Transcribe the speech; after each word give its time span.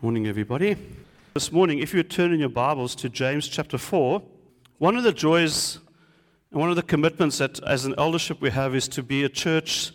Morning, 0.00 0.28
everybody. 0.28 0.76
This 1.34 1.50
morning, 1.50 1.80
if 1.80 1.92
you 1.92 2.04
turn 2.04 2.32
in 2.32 2.38
your 2.38 2.48
Bibles 2.48 2.94
to 2.94 3.08
James 3.08 3.48
chapter 3.48 3.76
4, 3.76 4.22
one 4.78 4.96
of 4.96 5.02
the 5.02 5.12
joys 5.12 5.80
and 6.52 6.60
one 6.60 6.70
of 6.70 6.76
the 6.76 6.84
commitments 6.84 7.38
that 7.38 7.60
as 7.64 7.84
an 7.84 7.96
eldership 7.98 8.40
we 8.40 8.50
have 8.50 8.76
is 8.76 8.86
to 8.86 9.02
be 9.02 9.24
a 9.24 9.28
church 9.28 9.90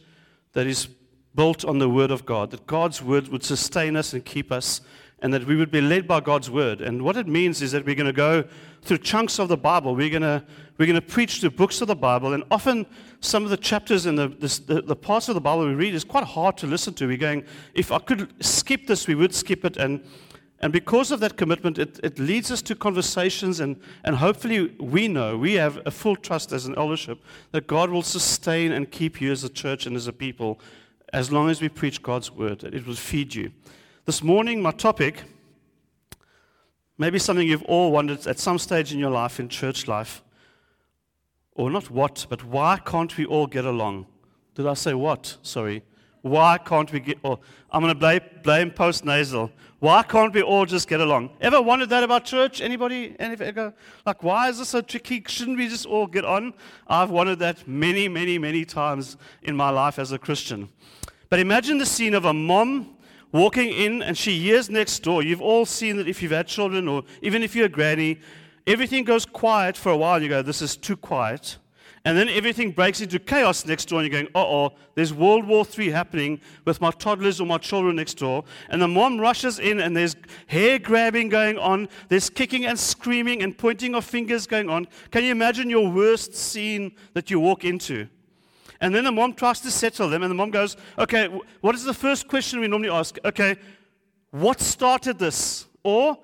that 0.51 0.67
is 0.67 0.89
built 1.33 1.63
on 1.63 1.79
the 1.79 1.87
Word 1.87 2.11
of 2.11 2.25
God, 2.25 2.51
that 2.51 2.67
God's 2.67 3.01
Word 3.01 3.29
would 3.29 3.45
sustain 3.45 3.95
us 3.95 4.11
and 4.11 4.25
keep 4.25 4.51
us, 4.51 4.81
and 5.23 5.33
that 5.33 5.47
we 5.47 5.55
would 5.55 5.71
be 5.71 5.81
led 5.81 6.07
by 6.07 6.19
God's 6.19 6.51
Word. 6.51 6.81
And 6.81 7.01
what 7.01 7.17
it 7.17 7.27
means 7.27 7.61
is 7.61 7.71
that 7.71 7.85
we're 7.85 7.95
going 7.95 8.05
to 8.05 8.13
go 8.13 8.43
through 8.83 8.99
chunks 8.99 9.39
of 9.39 9.47
the 9.47 9.57
Bible. 9.57 9.95
We're 9.95 10.09
going 10.09 10.21
to, 10.21 10.43
we're 10.77 10.85
going 10.85 10.99
to 10.99 11.01
preach 11.01 11.39
through 11.39 11.51
books 11.51 11.81
of 11.81 11.87
the 11.87 11.95
Bible, 11.95 12.33
and 12.33 12.43
often 12.51 12.85
some 13.21 13.43
of 13.43 13.49
the 13.49 13.57
chapters 13.57 14.05
and 14.05 14.17
the, 14.17 14.27
the, 14.27 14.81
the 14.81 14.95
parts 14.95 15.29
of 15.29 15.35
the 15.35 15.41
Bible 15.41 15.65
we 15.65 15.73
read 15.73 15.95
is 15.95 16.03
quite 16.03 16.25
hard 16.25 16.57
to 16.57 16.67
listen 16.67 16.93
to. 16.95 17.07
We're 17.07 17.17
going, 17.17 17.45
if 17.73 17.91
I 17.91 17.99
could 17.99 18.33
skip 18.43 18.85
this, 18.85 19.07
we 19.07 19.15
would 19.15 19.33
skip 19.33 19.65
it. 19.65 19.77
And 19.77 20.03
and 20.59 20.71
because 20.71 21.11
of 21.11 21.19
that 21.19 21.35
commitment, 21.35 21.77
it, 21.77 21.99
it 22.03 22.17
leads 22.17 22.49
us 22.49 22.61
to 22.61 22.75
conversations, 22.75 23.59
and, 23.59 23.75
and 24.05 24.15
hopefully, 24.15 24.73
we 24.79 25.09
know, 25.09 25.37
we 25.37 25.55
have 25.55 25.81
a 25.85 25.91
full 25.91 26.15
trust 26.15 26.53
as 26.53 26.65
an 26.65 26.75
eldership 26.77 27.21
that 27.51 27.67
God 27.67 27.89
will 27.89 28.01
sustain 28.01 28.71
and 28.71 28.89
keep 28.89 29.19
you 29.19 29.29
as 29.29 29.43
a 29.43 29.49
church 29.49 29.85
and 29.85 29.93
as 29.97 30.07
a 30.07 30.13
people 30.13 30.61
as 31.13 31.31
long 31.31 31.49
as 31.49 31.61
we 31.61 31.69
preach 31.69 32.01
God's 32.01 32.31
word, 32.31 32.63
it 32.63 32.87
will 32.87 32.95
feed 32.95 33.35
you. 33.35 33.51
This 34.05 34.21
morning, 34.21 34.61
my 34.61 34.71
topic, 34.71 35.23
maybe 36.97 37.17
something 37.17 37.47
you've 37.47 37.63
all 37.63 37.89
wondered 37.89 38.27
at 38.27 38.37
some 38.37 38.59
stage 38.59 38.91
in 38.91 38.99
your 38.99 39.09
life, 39.09 39.39
in 39.39 39.47
church 39.47 39.87
life, 39.87 40.21
or 41.53 41.71
not 41.71 41.89
what, 41.89 42.25
but 42.29 42.43
why 42.43 42.81
can't 42.83 43.17
we 43.17 43.25
all 43.25 43.47
get 43.47 43.63
along? 43.63 44.07
Did 44.55 44.67
I 44.67 44.73
say 44.73 44.93
what? 44.93 45.37
Sorry. 45.41 45.83
Why 46.21 46.57
can't 46.57 46.91
we 46.91 46.99
get, 46.99 47.17
oh, 47.23 47.39
I'm 47.71 47.81
going 47.81 47.93
to 47.93 47.99
blame, 47.99 48.19
blame 48.43 48.71
post 48.71 49.05
nasal. 49.05 49.49
Why 49.79 50.03
can't 50.03 50.33
we 50.33 50.41
all 50.41 50.65
just 50.65 50.89
get 50.89 50.99
along? 50.99 51.29
Ever 51.39 51.61
wondered 51.61 51.87
that 51.91 52.03
about 52.03 52.25
church? 52.25 52.59
Anybody? 52.59 53.15
Anybody 53.19 53.71
like, 54.05 54.21
why 54.21 54.49
is 54.49 54.59
this 54.59 54.67
so 54.67 54.81
tricky? 54.81 55.23
Shouldn't 55.25 55.57
we 55.57 55.69
just 55.69 55.85
all 55.85 56.07
get 56.07 56.25
on? 56.25 56.53
I've 56.87 57.09
wondered 57.09 57.39
that 57.39 57.65
many, 57.65 58.09
many, 58.09 58.37
many 58.37 58.65
times 58.65 59.15
in 59.43 59.55
my 59.55 59.69
life 59.69 59.97
as 59.97 60.11
a 60.11 60.19
Christian. 60.19 60.67
But 61.29 61.39
imagine 61.39 61.77
the 61.77 61.85
scene 61.85 62.13
of 62.13 62.25
a 62.25 62.33
mom 62.33 62.92
walking 63.33 63.69
in 63.69 64.01
and 64.01 64.17
she 64.17 64.39
hears 64.39 64.69
next 64.69 64.99
door. 64.99 65.21
You've 65.23 65.41
all 65.41 65.65
seen 65.65 65.97
that 65.97 66.07
if 66.07 66.21
you've 66.21 66.31
had 66.31 66.47
children 66.47 66.87
or 66.87 67.03
even 67.21 67.43
if 67.43 67.55
you're 67.55 67.65
a 67.65 67.69
granny, 67.69 68.19
everything 68.65 69.03
goes 69.03 69.25
quiet 69.25 69.75
for 69.75 69.91
a 69.91 69.97
while. 69.97 70.21
You 70.21 70.29
go, 70.29 70.41
this 70.41 70.61
is 70.61 70.77
too 70.77 70.95
quiet. 70.95 71.57
And 72.05 72.17
then 72.17 72.27
everything 72.27 72.71
breaks 72.71 72.99
into 72.99 73.17
chaos 73.17 73.65
next 73.65 73.87
door, 73.87 74.01
and 74.01 74.11
you're 74.11 74.21
going, 74.21 74.31
uh 74.35 74.45
oh, 74.45 74.73
there's 74.93 75.13
World 75.13 75.47
War 75.47 75.65
III 75.65 75.89
happening 75.91 76.41
with 76.65 76.81
my 76.81 76.91
toddlers 76.91 77.39
or 77.39 77.47
my 77.47 77.57
children 77.57 77.95
next 77.95 78.15
door. 78.15 78.43
And 78.69 78.81
the 78.81 78.89
mom 78.89 79.21
rushes 79.21 79.57
in, 79.57 79.79
and 79.79 79.95
there's 79.95 80.17
hair 80.47 80.79
grabbing 80.79 81.29
going 81.29 81.57
on, 81.57 81.87
there's 82.09 82.29
kicking 82.29 82.65
and 82.65 82.77
screaming 82.77 83.41
and 83.41 83.57
pointing 83.57 83.95
of 83.95 84.03
fingers 84.03 84.45
going 84.47 84.69
on. 84.69 84.87
Can 85.11 85.23
you 85.23 85.31
imagine 85.31 85.69
your 85.69 85.89
worst 85.89 86.35
scene 86.35 86.91
that 87.13 87.31
you 87.31 87.39
walk 87.39 87.63
into? 87.63 88.09
And 88.83 88.93
then 88.93 89.05
the 89.05 89.13
mom 89.13 89.33
tries 89.33 89.61
to 89.61 89.71
settle 89.71 90.09
them, 90.09 90.23
and 90.23 90.29
the 90.29 90.35
mom 90.35 90.51
goes, 90.51 90.75
Okay, 90.99 91.29
what 91.61 91.73
is 91.73 91.85
the 91.85 91.93
first 91.93 92.27
question 92.27 92.59
we 92.59 92.67
normally 92.67 92.89
ask? 92.89 93.17
Okay, 93.23 93.55
what 94.31 94.59
started 94.59 95.17
this? 95.17 95.67
Or 95.85 96.17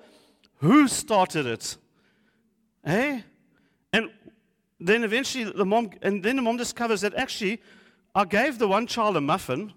who 0.56 0.86
started 0.86 1.46
it? 1.46 1.78
Eh? 2.84 3.22
And 3.94 4.10
then 4.78 5.04
eventually 5.04 5.44
the 5.44 5.64
mom, 5.64 5.88
and 6.02 6.22
then 6.22 6.36
the 6.36 6.42
mom 6.42 6.58
discovers 6.58 7.00
that 7.00 7.14
actually 7.14 7.62
I 8.14 8.26
gave 8.26 8.58
the 8.58 8.68
one 8.68 8.86
child 8.86 9.16
a 9.16 9.22
muffin 9.22 9.72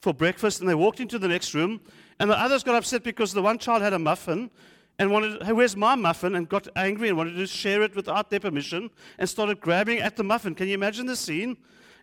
for 0.00 0.14
breakfast, 0.14 0.60
and 0.60 0.68
they 0.70 0.74
walked 0.74 1.00
into 1.00 1.18
the 1.18 1.28
next 1.28 1.52
room, 1.52 1.82
and 2.18 2.30
the 2.30 2.38
others 2.38 2.64
got 2.64 2.76
upset 2.76 3.04
because 3.04 3.34
the 3.34 3.42
one 3.42 3.58
child 3.58 3.82
had 3.82 3.92
a 3.92 3.98
muffin 3.98 4.50
and 4.98 5.10
wanted, 5.10 5.42
hey, 5.42 5.52
where's 5.52 5.76
my 5.76 5.96
muffin? 5.96 6.34
And 6.34 6.48
got 6.48 6.66
angry 6.76 7.08
and 7.08 7.18
wanted 7.18 7.34
to 7.34 7.46
share 7.46 7.82
it 7.82 7.94
without 7.94 8.30
their 8.30 8.40
permission 8.40 8.88
and 9.18 9.28
started 9.28 9.60
grabbing 9.60 9.98
at 9.98 10.16
the 10.16 10.24
muffin. 10.24 10.54
Can 10.54 10.66
you 10.66 10.74
imagine 10.74 11.04
the 11.04 11.16
scene? 11.16 11.58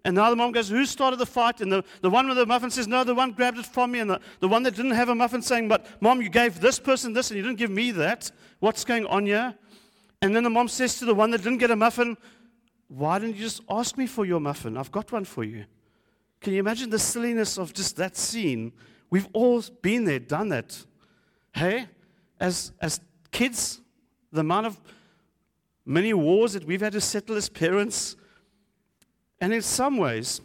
And 0.08 0.16
the 0.16 0.36
mom 0.38 0.54
goes, 0.54 0.70
Who 0.70 0.86
started 0.86 1.20
the 1.20 1.26
fight? 1.26 1.60
And 1.60 1.70
the, 1.70 1.84
the 2.00 2.10
one 2.10 2.30
with 2.30 2.38
the 2.38 2.46
muffin 2.46 2.72
says, 2.72 2.88
No, 2.88 3.04
the 3.04 3.14
one 3.14 3.34
grabbed 3.34 3.58
it 3.58 3.66
from 3.66 3.92
me. 3.92 4.00
And 4.00 4.10
the, 4.10 4.22
the 4.40 4.48
one 4.48 4.64
that 4.64 4.74
didn't 4.74 4.92
have 4.92 5.10
a 5.10 5.16
muffin 5.16 5.42
saying, 5.42 5.68
But 5.68 5.86
mom, 6.02 6.22
you 6.22 6.30
gave 6.30 6.62
this 6.62 6.80
person 6.80 7.12
this 7.12 7.30
and 7.30 7.36
you 7.38 7.44
didn't 7.44 7.58
give 7.58 7.70
me 7.70 7.92
that. 7.92 8.32
What's 8.60 8.86
going 8.86 9.06
on 9.08 9.26
here? 9.26 9.54
And 10.22 10.34
then 10.34 10.46
the 10.46 10.50
mom 10.50 10.70
says 10.70 10.98
to 11.00 11.06
the 11.06 11.14
one 11.14 11.32
that 11.32 11.44
didn't 11.44 11.58
get 11.58 11.72
a 11.72 11.76
muffin, 11.76 12.16
Why 12.88 13.20
didn't 13.20 13.36
you 13.36 13.42
just 13.42 13.62
ask 13.70 13.98
me 13.98 14.08
for 14.08 14.26
your 14.26 14.40
muffin? 14.40 14.78
I've 14.78 14.94
got 14.94 15.12
one 15.12 15.26
for 15.26 15.44
you. 15.44 15.66
Can 16.40 16.54
you 16.54 16.60
imagine 16.60 16.90
the 16.90 17.00
silliness 17.00 17.58
of 17.58 17.74
just 17.74 17.98
that 17.98 18.16
scene? 18.16 18.72
We've 19.10 19.28
all 19.34 19.62
been 19.82 20.06
there, 20.06 20.20
done 20.20 20.48
that. 20.50 20.86
Hey, 21.54 21.88
as, 22.40 22.72
as 22.80 23.02
kids, 23.30 23.82
the 24.32 24.40
amount 24.40 24.68
of 24.68 24.80
many 25.86 26.14
wars 26.14 26.54
that 26.54 26.64
we've 26.64 26.80
had 26.80 26.94
to 26.94 27.02
settle 27.02 27.36
as 27.36 27.50
parents. 27.50 28.16
And 29.40 29.54
in 29.54 29.62
some 29.62 29.98
ways, 29.98 30.42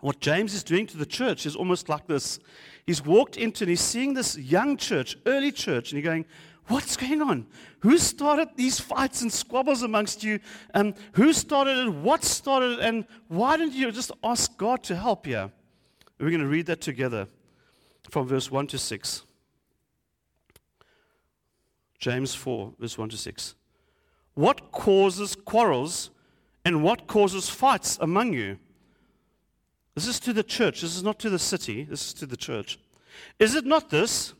what 0.00 0.20
James 0.20 0.54
is 0.54 0.62
doing 0.62 0.86
to 0.88 0.96
the 0.96 1.06
church 1.06 1.46
is 1.46 1.56
almost 1.56 1.88
like 1.88 2.06
this. 2.06 2.38
He's 2.86 3.04
walked 3.04 3.36
into 3.36 3.64
and 3.64 3.70
he's 3.70 3.80
seeing 3.80 4.14
this 4.14 4.36
young 4.36 4.76
church, 4.76 5.16
early 5.26 5.52
church, 5.52 5.92
and 5.92 5.98
he's 5.98 6.06
going, 6.06 6.26
What's 6.68 6.98
going 6.98 7.22
on? 7.22 7.46
Who 7.80 7.96
started 7.96 8.48
these 8.56 8.78
fights 8.78 9.22
and 9.22 9.32
squabbles 9.32 9.82
amongst 9.82 10.22
you? 10.22 10.38
Um, 10.74 10.94
who 11.12 11.32
started 11.32 11.78
it? 11.78 11.90
What 11.90 12.24
started 12.24 12.78
it? 12.78 12.80
And 12.80 13.06
why 13.28 13.56
didn't 13.56 13.72
you 13.72 13.90
just 13.90 14.12
ask 14.22 14.54
God 14.58 14.82
to 14.84 14.96
help 14.96 15.26
you? 15.26 15.50
We're 16.20 16.28
going 16.28 16.42
to 16.42 16.46
read 16.46 16.66
that 16.66 16.82
together 16.82 17.26
from 18.10 18.26
verse 18.26 18.50
1 18.50 18.66
to 18.68 18.78
6. 18.78 19.22
James 21.98 22.34
4, 22.34 22.74
verse 22.78 22.98
1 22.98 23.08
to 23.08 23.16
6. 23.16 23.54
What 24.34 24.70
causes 24.70 25.34
quarrels 25.34 26.10
and 26.64 26.82
what 26.82 27.06
causes 27.06 27.48
fights 27.48 27.98
among 28.00 28.32
you? 28.32 28.58
This 29.94 30.06
is 30.06 30.20
to 30.20 30.32
the 30.32 30.42
church. 30.42 30.82
This 30.82 30.96
is 30.96 31.02
not 31.02 31.18
to 31.20 31.30
the 31.30 31.38
city. 31.38 31.84
This 31.84 32.08
is 32.08 32.14
to 32.14 32.26
the 32.26 32.36
church. 32.36 32.78
Is 33.38 33.54
it 33.54 33.64
not 33.64 33.90
this? 33.90 34.34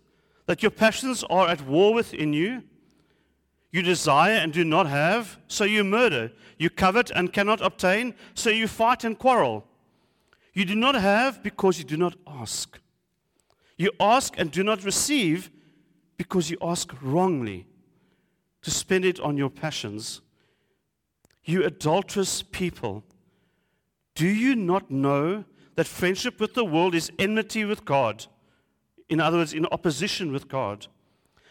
that 0.49 0.63
your 0.63 0.71
passions 0.71 1.23
are 1.29 1.47
at 1.47 1.67
war 1.67 1.93
within 1.93 2.33
you. 2.33 2.63
You 3.71 3.83
desire 3.83 4.33
and 4.33 4.51
do 4.51 4.65
not 4.65 4.87
have, 4.87 5.39
so 5.47 5.65
you 5.65 5.85
murder. 5.85 6.33
You 6.57 6.71
covet 6.71 7.11
and 7.15 7.33
cannot 7.33 7.61
obtain, 7.61 8.15
so 8.35 8.49
you 8.49 8.67
fight 8.67 9.05
and 9.05 9.17
quarrel. 9.17 9.67
You 10.55 10.65
do 10.65 10.75
not 10.75 10.95
have 10.95 11.43
because 11.43 11.79
you 11.79 11.85
do 11.85 11.99
not 11.99 12.17
ask. 12.27 12.81
You 13.77 13.93
ask 14.01 14.39
and 14.39 14.51
do 14.51 14.65
not 14.65 14.85
receive 14.85 15.51
because 16.17 16.51
you 16.51 16.57
ask 16.63 16.95
wrongly 17.03 17.67
to 18.63 18.71
spend 18.71 19.05
it 19.05 19.21
on 19.21 19.37
your 19.37 19.51
passions. 19.51 20.23
You 21.49 21.65
adulterous 21.65 22.43
people, 22.43 23.03
do 24.15 24.29
you 24.29 24.55
not 24.55 24.91
know 24.91 25.45
that 25.75 25.87
friendship 25.87 26.39
with 26.39 26.55
the 26.55 26.65
world 26.65 26.95
is 26.95 27.11
enmity 27.19 27.65
with 27.65 27.85
God? 27.85 28.27
in 29.09 29.21
other 29.21 29.39
words, 29.39 29.55
in 29.55 29.67
opposition 29.67 30.33
with 30.33 30.49
God. 30.49 30.87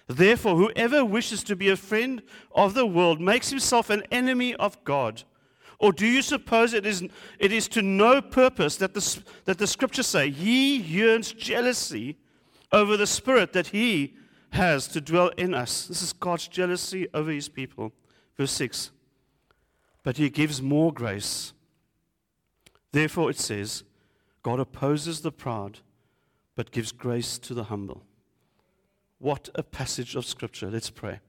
Therefore, 0.08 0.56
whoever 0.56 1.04
wishes 1.04 1.44
to 1.46 1.56
be 1.56 1.70
a 1.70 1.76
friend 1.76 2.22
of 2.56 2.74
the 2.74 2.86
world 2.86 3.20
makes 3.20 3.50
himself 3.50 3.90
an 3.90 4.04
enemy 4.12 4.56
of 4.56 4.82
God. 4.84 5.24
Or 5.80 5.92
do 5.92 6.08
you 6.08 6.22
suppose 6.22 6.74
it 6.74 6.86
is, 6.86 7.04
it 7.40 7.52
is 7.52 7.68
to 7.70 7.82
no 7.82 8.22
purpose 8.22 8.78
that 8.78 8.94
the, 8.94 9.24
that 9.46 9.58
the 9.58 9.68
scriptures 9.68 10.08
say, 10.08 10.32
He 10.32 10.78
yearns 10.78 11.34
jealousy 11.34 12.18
over 12.72 12.98
the 12.98 13.06
Spirit 13.06 13.54
that 13.54 13.68
He 13.68 14.16
has 14.52 14.88
to 14.90 15.02
dwell 15.02 15.30
in 15.38 15.54
us? 15.54 15.86
This 15.88 16.02
is 16.02 16.14
God's 16.14 16.48
jealousy 16.48 17.08
over 17.14 17.30
His 17.30 17.50
people. 17.50 17.92
Verse 18.38 18.52
6. 18.54 18.92
But 20.08 20.16
He 20.16 20.30
gives 20.30 20.62
more 20.62 20.94
grace. 20.94 21.52
Therefore, 22.94 23.30
it 23.30 23.38
says, 23.38 23.84
God 24.42 24.58
opposes 24.58 25.20
the 25.20 25.34
proud 25.34 25.80
but 26.56 26.72
gives 26.72 26.94
grace 26.94 27.38
to 27.40 27.54
the 27.54 27.66
humble. 27.66 28.06
What 29.20 29.50
a 29.54 29.64
passage 29.64 30.16
of 30.16 30.26
Scripture. 30.26 30.72
Let's 30.72 30.90
pray. 30.90 31.20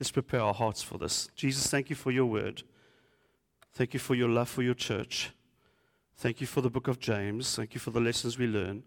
Let's 0.00 0.10
prepare 0.10 0.40
our 0.40 0.54
hearts 0.54 0.82
for 0.82 0.96
this. 0.96 1.28
Jesus, 1.36 1.66
thank 1.66 1.90
you 1.90 1.94
for 1.94 2.10
your 2.10 2.24
word. 2.24 2.62
Thank 3.74 3.92
you 3.92 4.00
for 4.00 4.14
your 4.14 4.30
love 4.30 4.48
for 4.48 4.62
your 4.62 4.72
church. 4.72 5.32
Thank 6.16 6.40
you 6.40 6.46
for 6.46 6.62
the 6.62 6.70
book 6.70 6.88
of 6.88 6.98
James. 6.98 7.54
Thank 7.54 7.74
you 7.74 7.80
for 7.80 7.90
the 7.90 8.00
lessons 8.00 8.38
we 8.38 8.46
learn. 8.46 8.82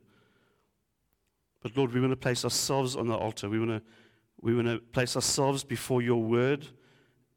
But 1.62 1.78
Lord, 1.78 1.94
we 1.94 2.02
want 2.02 2.14
to 2.14 2.18
place 2.18 2.44
ourselves 2.44 2.96
on 2.96 3.08
the 3.08 3.16
altar. 3.16 3.48
We 3.48 3.60
want 3.60 3.70
to, 3.70 3.82
we 4.42 4.56
want 4.56 4.70
to 4.70 4.80
place 4.80 5.16
ourselves 5.16 5.64
before 5.64 6.02
your 6.02 6.24
word 6.24 6.66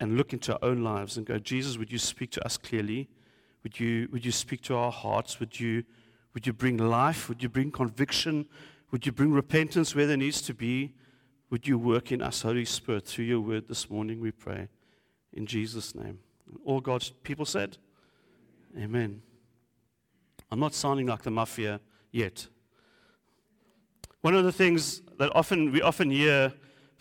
and 0.03 0.17
look 0.17 0.33
into 0.33 0.53
our 0.53 0.69
own 0.69 0.83
lives 0.83 1.17
and 1.17 1.25
go, 1.25 1.39
Jesus, 1.39 1.79
would 1.79 1.93
you 1.93 1.99
speak 1.99 2.33
to 2.33 2.45
us 2.45 2.57
clearly? 2.57 3.09
Would 3.63 3.79
you, 3.79 4.09
would 4.11 4.25
you 4.25 4.33
speak 4.33 4.61
to 4.63 4.75
our 4.75 4.91
hearts? 4.91 5.39
Would 5.39 5.61
you 5.61 5.85
would 6.35 6.47
you 6.47 6.53
bring 6.53 6.79
life? 6.79 7.29
Would 7.29 7.43
you 7.43 7.49
bring 7.49 7.71
conviction? 7.71 8.47
Would 8.91 9.05
you 9.05 9.13
bring 9.13 9.33
repentance 9.33 9.95
where 9.95 10.07
there 10.07 10.17
needs 10.17 10.41
to 10.43 10.55
be? 10.55 10.95
Would 11.51 11.69
you 11.69 11.79
work 11.79 12.11
in 12.11 12.23
us, 12.23 12.41
Holy 12.41 12.65
Spirit, 12.65 13.07
through 13.07 13.27
your 13.27 13.41
word 13.41 13.69
this 13.69 13.91
morning, 13.91 14.19
we 14.19 14.31
pray. 14.31 14.69
In 15.35 15.45
Jesus' 15.45 15.95
name. 15.95 16.21
All 16.65 16.81
God's 16.81 17.11
people 17.11 17.45
said, 17.45 17.77
Amen. 18.79 19.21
I'm 20.51 20.59
not 20.59 20.73
sounding 20.73 21.07
like 21.07 21.23
the 21.23 21.31
mafia 21.31 21.81
yet. 22.11 22.47
One 24.23 24.35
of 24.35 24.45
the 24.45 24.53
things 24.53 25.01
that 25.01 25.13
that 25.19 25.31
often 25.37 25.71
we 25.71 25.83
often 25.83 26.11
hear 26.11 26.53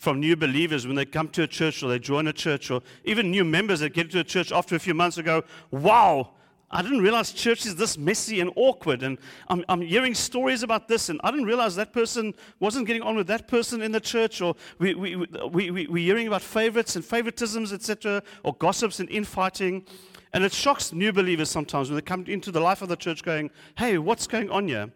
from 0.01 0.19
new 0.19 0.35
believers 0.35 0.87
when 0.87 0.95
they 0.95 1.05
come 1.05 1.27
to 1.27 1.43
a 1.43 1.47
church 1.47 1.83
or 1.83 1.87
they 1.87 1.99
join 1.99 2.25
a 2.25 2.33
church 2.33 2.71
or 2.71 2.81
even 3.03 3.29
new 3.29 3.45
members 3.45 3.81
that 3.81 3.93
get 3.93 4.09
to 4.09 4.19
a 4.19 4.23
church 4.23 4.51
after 4.51 4.75
a 4.75 4.79
few 4.79 4.95
months 4.95 5.17
and 5.17 5.27
go, 5.27 5.43
wow, 5.69 6.31
I 6.71 6.81
didn't 6.81 7.01
realize 7.01 7.31
church 7.31 7.67
is 7.67 7.75
this 7.75 7.99
messy 7.99 8.39
and 8.39 8.51
awkward. 8.55 9.03
And 9.03 9.19
I'm, 9.47 9.63
I'm, 9.69 9.81
hearing 9.81 10.15
stories 10.15 10.63
about 10.63 10.87
this, 10.87 11.09
and 11.09 11.21
I 11.23 11.29
didn't 11.29 11.45
realize 11.45 11.75
that 11.75 11.93
person 11.93 12.33
wasn't 12.59 12.87
getting 12.87 13.03
on 13.03 13.15
with 13.15 13.27
that 13.27 13.47
person 13.47 13.83
in 13.83 13.91
the 13.91 13.99
church. 13.99 14.41
Or 14.41 14.55
we, 14.79 14.95
we, 14.95 15.17
we, 15.17 15.69
we, 15.69 15.85
we're 15.85 16.03
hearing 16.03 16.25
about 16.25 16.41
favorites 16.41 16.95
and 16.95 17.05
favoritisms, 17.05 17.71
etc., 17.71 18.23
or 18.43 18.55
gossips 18.55 18.99
and 18.99 19.07
infighting. 19.07 19.85
And 20.33 20.43
it 20.43 20.51
shocks 20.51 20.91
new 20.93 21.13
believers 21.13 21.51
sometimes 21.51 21.89
when 21.89 21.95
they 21.95 22.01
come 22.01 22.25
into 22.25 22.51
the 22.51 22.59
life 22.59 22.81
of 22.81 22.89
the 22.89 22.95
church 22.95 23.21
going, 23.21 23.51
hey, 23.77 23.99
what's 23.99 24.25
going 24.25 24.49
on 24.49 24.67
here? 24.67 24.91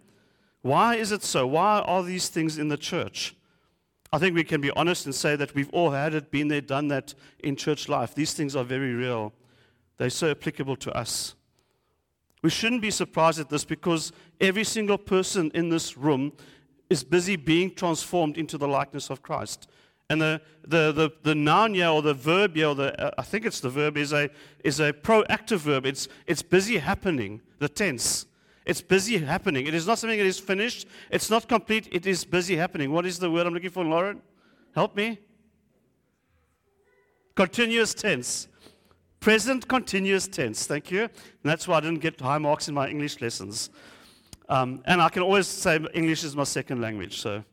Why 0.64 0.96
is 0.96 1.12
it 1.12 1.22
so? 1.22 1.46
Why 1.46 1.82
are 1.82 2.02
these 2.02 2.28
things 2.28 2.58
in 2.58 2.70
the 2.70 2.78
church? 2.78 3.36
I 4.16 4.18
think 4.18 4.34
we 4.34 4.46
can 4.46 4.62
be 4.62 4.72
honest 4.72 5.06
and 5.06 5.14
say 5.14 5.36
that 5.36 5.54
we've 5.56 5.70
all 5.72 5.92
had 5.92 6.14
it, 6.14 6.32
been 6.32 6.48
there, 6.48 6.62
done 6.62 6.88
that 6.88 7.14
in 7.40 7.58
church 7.58 7.90
life. 7.90 8.16
These 8.16 8.32
things 8.32 8.56
are 8.56 8.64
very 8.64 8.94
real, 8.94 9.34
they're 9.98 10.10
so 10.10 10.32
applicable 10.32 10.78
to 10.78 10.98
us. 10.98 11.36
We 12.42 12.50
shouldn't 12.50 12.82
be 12.82 12.92
surprised 12.92 13.42
at 13.42 13.50
this 13.50 13.66
because 13.66 14.14
every 14.40 14.64
single 14.64 14.98
person 14.98 15.52
in 15.54 15.68
this 15.68 15.98
room 15.98 16.32
is 16.90 17.04
busy 17.04 17.36
being 17.36 17.76
transformed 17.76 18.38
into 18.38 18.58
the 18.58 18.70
likeness 18.70 19.10
of 19.10 19.22
Christ. 19.22 19.68
And 20.10 20.22
the, 20.22 20.42
the, 20.66 20.94
the, 20.94 21.10
the 21.24 21.36
noun 21.36 21.74
here, 21.74 21.90
or 21.90 22.02
the 22.02 22.14
verb 22.14 22.56
here, 22.56 22.70
or 22.70 22.76
the, 22.76 22.98
uh, 22.98 23.12
I 23.18 23.22
think 23.22 23.46
it's 23.46 23.60
the 23.60 23.70
verb, 23.70 23.98
is 23.98 24.14
a, 24.14 24.30
is 24.64 24.80
a 24.80 24.94
proactive 24.94 25.58
verb. 25.58 25.86
It's, 25.86 26.08
it's 26.26 26.42
busy 26.42 26.78
happening, 26.78 27.42
the 27.60 27.68
tense. 27.68 28.28
It's 28.66 28.82
busy 28.82 29.20
happening. 29.20 29.68
It 29.68 29.76
is 29.76 29.86
not 29.86 30.00
something 30.00 30.18
that 30.18 30.26
is 30.26 30.40
finished. 30.40 30.88
It's 31.12 31.30
not 31.30 31.48
complete. 31.48 31.88
It 31.92 32.08
is 32.08 32.26
busy 32.26 32.56
happening. 32.56 32.92
What 32.92 33.06
is 33.06 33.20
the 33.20 33.30
word 33.30 33.46
I'm 33.46 33.54
looking 33.54 33.70
for, 33.70 33.84
Lauren? 33.86 34.22
Help 34.74 34.96
me. 34.96 35.20
Continuous 37.36 37.94
tense. 37.94 38.48
Present 39.20 39.68
continuous 39.68 40.28
tense. 40.28 40.66
Thank 40.66 40.90
you. 40.90 41.02
And 41.02 41.12
that's 41.44 41.68
why 41.68 41.78
I 41.78 41.82
didn't 41.82 42.00
get 42.00 42.20
high 42.20 42.38
marks 42.38 42.68
in 42.68 42.74
my 42.74 42.88
English 42.88 43.22
lessons. 43.22 43.70
Um, 44.50 44.82
and 44.86 45.02
I 45.02 45.10
can 45.10 45.22
always 45.22 45.48
say 45.48 45.80
English 45.94 46.24
is 46.24 46.36
my 46.36 46.44
second 46.44 46.82
language. 46.82 47.20
So, 47.20 47.44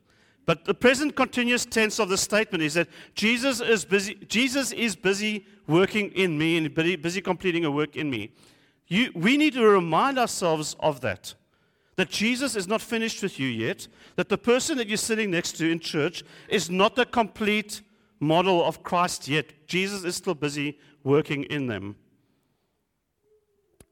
but 0.44 0.64
the 0.64 0.74
present 0.74 1.14
continuous 1.14 1.64
tense 1.64 1.98
of 1.98 2.08
the 2.08 2.18
statement 2.18 2.62
is 2.62 2.74
that 2.74 2.88
Jesus 3.14 3.60
is 3.60 3.84
busy. 3.84 4.14
Jesus 4.28 4.72
is 4.72 4.96
busy 4.96 5.46
working 5.66 6.10
in 6.12 6.36
me 6.36 6.56
and 6.56 6.74
busy, 6.74 6.96
busy 6.96 7.20
completing 7.20 7.64
a 7.64 7.70
work 7.70 7.96
in 7.96 8.10
me. 8.10 8.32
You, 8.92 9.10
we 9.14 9.38
need 9.38 9.54
to 9.54 9.66
remind 9.66 10.18
ourselves 10.18 10.76
of 10.78 11.00
that. 11.00 11.32
That 11.96 12.10
Jesus 12.10 12.56
is 12.56 12.68
not 12.68 12.82
finished 12.82 13.22
with 13.22 13.40
you 13.40 13.48
yet. 13.48 13.88
That 14.16 14.28
the 14.28 14.36
person 14.36 14.76
that 14.76 14.86
you're 14.86 14.98
sitting 14.98 15.30
next 15.30 15.52
to 15.52 15.70
in 15.70 15.80
church 15.80 16.22
is 16.50 16.68
not 16.68 16.94
the 16.94 17.06
complete 17.06 17.80
model 18.20 18.62
of 18.62 18.82
Christ 18.82 19.28
yet. 19.28 19.66
Jesus 19.66 20.04
is 20.04 20.16
still 20.16 20.34
busy 20.34 20.78
working 21.04 21.44
in 21.44 21.68
them. 21.68 21.96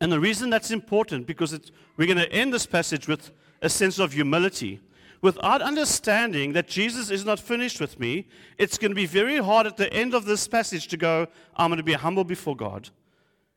And 0.03 0.13
the 0.13 0.21
reason 0.21 0.51
that's 0.51 0.71
important, 0.71 1.27
because 1.27 1.59
we're 1.97 2.05
going 2.05 2.19
to 2.19 2.31
end 2.31 2.53
this 2.53 2.67
passage 2.67 3.09
with 3.09 3.31
a 3.63 3.71
sense 3.71 3.99
of 3.99 4.13
humility. 4.13 4.81
Without 5.23 5.63
understanding 5.63 6.53
that 6.53 6.69
Jesus 6.69 7.11
is 7.11 7.25
not 7.25 7.41
finished 7.41 7.81
with 7.81 7.99
me, 7.99 8.29
it's 8.59 8.77
going 8.77 8.91
to 8.91 8.95
be 8.95 9.07
very 9.07 9.39
hard 9.39 9.67
at 9.67 9.79
the 9.79 9.91
end 9.95 10.13
of 10.13 10.27
this 10.27 10.47
passage 10.47 10.89
to 10.89 10.99
go, 10.99 11.27
I'm 11.57 11.71
going 11.71 11.79
to 11.79 11.83
be 11.83 11.95
humble 11.95 12.25
before 12.25 12.55
God. 12.55 12.91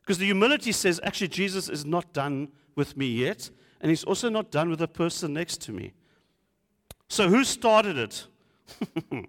Because 0.04 0.18
the 0.18 0.26
humility 0.26 0.70
says, 0.70 1.00
actually, 1.02 1.28
Jesus 1.28 1.70
is 1.70 1.86
not 1.86 2.12
done 2.12 2.48
with 2.74 2.94
me 2.94 3.06
yet, 3.06 3.48
and 3.80 3.88
he's 3.88 4.04
also 4.04 4.28
not 4.28 4.50
done 4.50 4.68
with 4.68 4.78
the 4.78 4.88
person 4.88 5.32
next 5.32 5.62
to 5.62 5.72
me. 5.72 5.92
So, 7.08 7.28
who 7.28 7.42
started 7.42 7.96
it? 7.96 8.26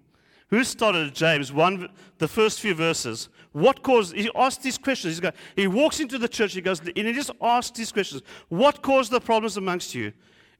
who 0.48 0.64
started 0.64 1.08
it? 1.08 1.14
James 1.14 1.50
1, 1.50 1.88
the 2.18 2.28
first 2.28 2.60
few 2.60 2.74
verses. 2.74 3.30
What 3.52 3.82
caused, 3.82 4.14
he 4.14 4.30
asked 4.34 4.62
these 4.62 4.76
questions. 4.76 5.18
Going, 5.18 5.32
he 5.54 5.66
walks 5.66 5.98
into 5.98 6.18
the 6.18 6.28
church, 6.28 6.52
he 6.52 6.60
goes, 6.60 6.80
and 6.80 6.94
he 6.94 7.12
just 7.14 7.30
asks 7.40 7.78
these 7.78 7.90
questions. 7.90 8.22
What 8.48 8.82
caused 8.82 9.10
the 9.10 9.20
problems 9.20 9.56
amongst 9.56 9.94
you? 9.94 10.12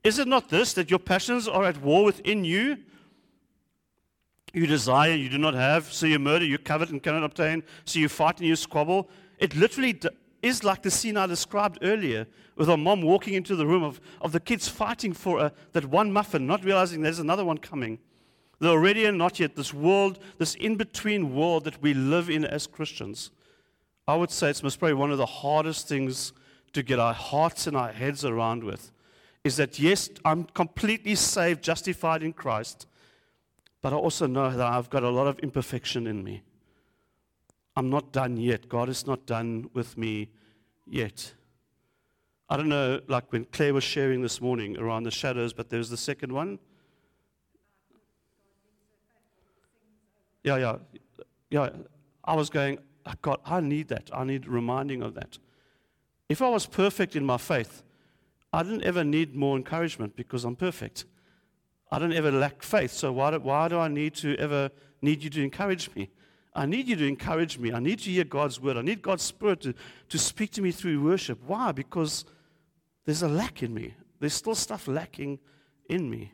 Is 0.03 0.19
it 0.19 0.29
not 0.29 0.49
this, 0.49 0.73
that 0.75 0.89
your 0.89 0.99
passions 0.99 1.47
are 1.47 1.65
at 1.65 1.83
war 1.83 2.05
within 2.05 2.43
you? 2.43 2.79
You 4.55 4.67
desire, 4.67 5.13
you 5.13 5.29
do 5.29 5.37
not 5.37 5.53
have, 5.53 5.93
so 5.93 6.07
you 6.07 6.19
murder, 6.19 6.47
you 6.47 6.57
covet 6.57 6.89
and 6.89 7.03
cannot 7.03 7.25
obtain, 7.25 7.63
so 7.85 7.99
you 7.99 8.09
fight 8.09 8.39
and 8.39 8.49
you 8.49 8.57
squabble. 8.57 9.11
It 9.39 9.55
literally 9.55 10.01
is 10.43 10.65
like 10.65 10.83
the 10.83 10.91
scene 10.91 11.17
I 11.17 11.27
described 11.27 11.79
earlier 11.83 12.27
with 12.57 12.69
a 12.69 12.77
mom 12.77 13.03
walking 13.03 13.35
into 13.35 13.57
the 13.57 13.67
room 13.67 13.83
of, 13.83 14.01
of 14.21 14.33
the 14.33 14.41
kids 14.41 14.69
fighting 14.69 15.13
for 15.13 15.39
a, 15.41 15.53
that 15.73 15.87
one 15.87 16.13
muffin, 16.13 16.47
not 16.47 16.65
realizing 16.65 17.03
there's 17.03 17.19
another 17.19 17.45
one 17.45 17.59
coming. 17.59 17.99
The 18.59 18.69
already 18.69 19.05
and 19.05 19.19
not 19.19 19.39
yet, 19.39 19.55
this 19.55 19.75
world, 19.75 20.19
this 20.39 20.55
in 20.55 20.77
between 20.77 21.35
world 21.35 21.65
that 21.65 21.83
we 21.83 21.93
live 21.93 22.31
in 22.31 22.45
as 22.45 22.67
Christians. 22.67 23.31
I 24.09 24.17
would 24.17 24.31
say 24.31 24.49
it's 24.49 24.63
most 24.63 24.79
probably 24.79 24.95
one 24.95 25.11
of 25.11 25.19
the 25.19 25.27
hardest 25.27 25.89
things 25.89 26.33
to 26.73 26.83
get 26.83 26.99
our 26.99 27.13
hearts 27.13 27.67
and 27.67 27.77
our 27.77 27.93
heads 27.93 28.25
around 28.25 28.65
with 28.65 28.93
is 29.47 29.57
that 29.57 29.79
yes, 29.79 30.11
I'm 30.25 30.45
completely 30.45 31.15
saved, 31.15 31.63
justified 31.63 32.23
in 32.25 32.33
Christ, 32.33 32.87
but 33.81 33.93
I 33.93 33.97
also 33.97 34.27
know 34.27 34.51
that 34.51 34.67
I've 34.67 34.91
got 34.91 35.05
a 35.05 35.09
lot 35.09 35.29
of 35.29 35.39
imperfection 35.39 36.09
in 36.09 36.25
me. 36.25 36.43
I'm 37.77 37.91
not 37.91 38.11
done 38.11 38.39
yet. 38.39 38.69
God 38.69 38.89
is 38.89 39.07
not 39.07 39.27
done 39.27 39.69
with 39.75 39.99
me 39.99 40.31
yet. 40.87 41.35
I 42.49 42.57
don't 42.57 42.69
know, 42.69 43.01
like 43.07 43.31
when 43.33 43.45
Claire 43.45 43.75
was 43.75 43.85
sharing 43.85 44.23
this 44.23 44.41
morning 44.41 44.79
around 44.79 45.03
the 45.03 45.11
shadows, 45.11 45.53
but 45.53 45.69
there's 45.69 45.91
the 45.91 45.97
second 45.97 46.33
one. 46.33 46.59
Yeah, 50.43 50.57
yeah. 50.57 50.77
Yeah. 51.51 51.71
I 52.25 52.35
was 52.35 52.49
going, 52.49 52.79
oh 53.05 53.13
God, 53.21 53.41
I 53.45 53.61
need 53.61 53.89
that. 53.89 54.11
I 54.13 54.25
need 54.25 54.47
reminding 54.47 55.03
of 55.03 55.15
that. 55.15 55.39
If 56.29 56.41
I 56.41 56.49
was 56.49 56.67
perfect 56.67 57.15
in 57.15 57.27
my 57.27 57.37
faith, 57.37 57.83
I 58.53 58.63
didn't 58.63 58.85
ever 58.85 59.05
need 59.05 59.35
more 59.35 59.57
encouragement 59.57 60.17
because 60.17 60.45
I'm 60.45 60.57
perfect. 60.57 61.05
I 61.91 61.99
don't 61.99 62.13
ever 62.13 62.31
lack 62.31 62.63
faith. 62.63 62.93
So 62.93 63.13
why 63.13 63.33
do, 63.33 63.41
why 63.41 63.69
do 63.69 63.79
I 63.79 63.89
need 63.89 64.15
to 64.17 64.37
ever 64.37 64.71
need 65.03 65.23
you 65.23 65.31
to 65.31 65.43
encourage 65.43 65.95
me? 65.95 66.11
I 66.57 66.67
need 66.67 66.89
you 66.89 66.97
to 66.97 67.07
encourage 67.07 67.59
me. 67.59 67.73
I 67.73 67.79
need 67.79 67.99
to 68.01 68.11
hear 68.11 68.25
God's 68.25 68.61
word. 68.61 68.77
I 68.77 68.83
need 68.83 69.03
God's 69.03 69.23
spirit 69.23 69.61
to, 69.61 69.75
to 70.09 70.19
speak 70.19 70.51
to 70.53 70.63
me 70.63 70.73
through 70.73 71.03
worship. 71.03 71.39
Why? 71.47 71.71
Because 71.73 72.25
there's 73.05 73.23
a 73.23 73.29
lack 73.29 73.63
in 73.63 73.75
me. 73.75 73.95
There's 74.19 74.35
still 74.35 74.55
stuff 74.55 74.89
lacking 74.89 75.39
in 75.89 76.09
me. 76.09 76.33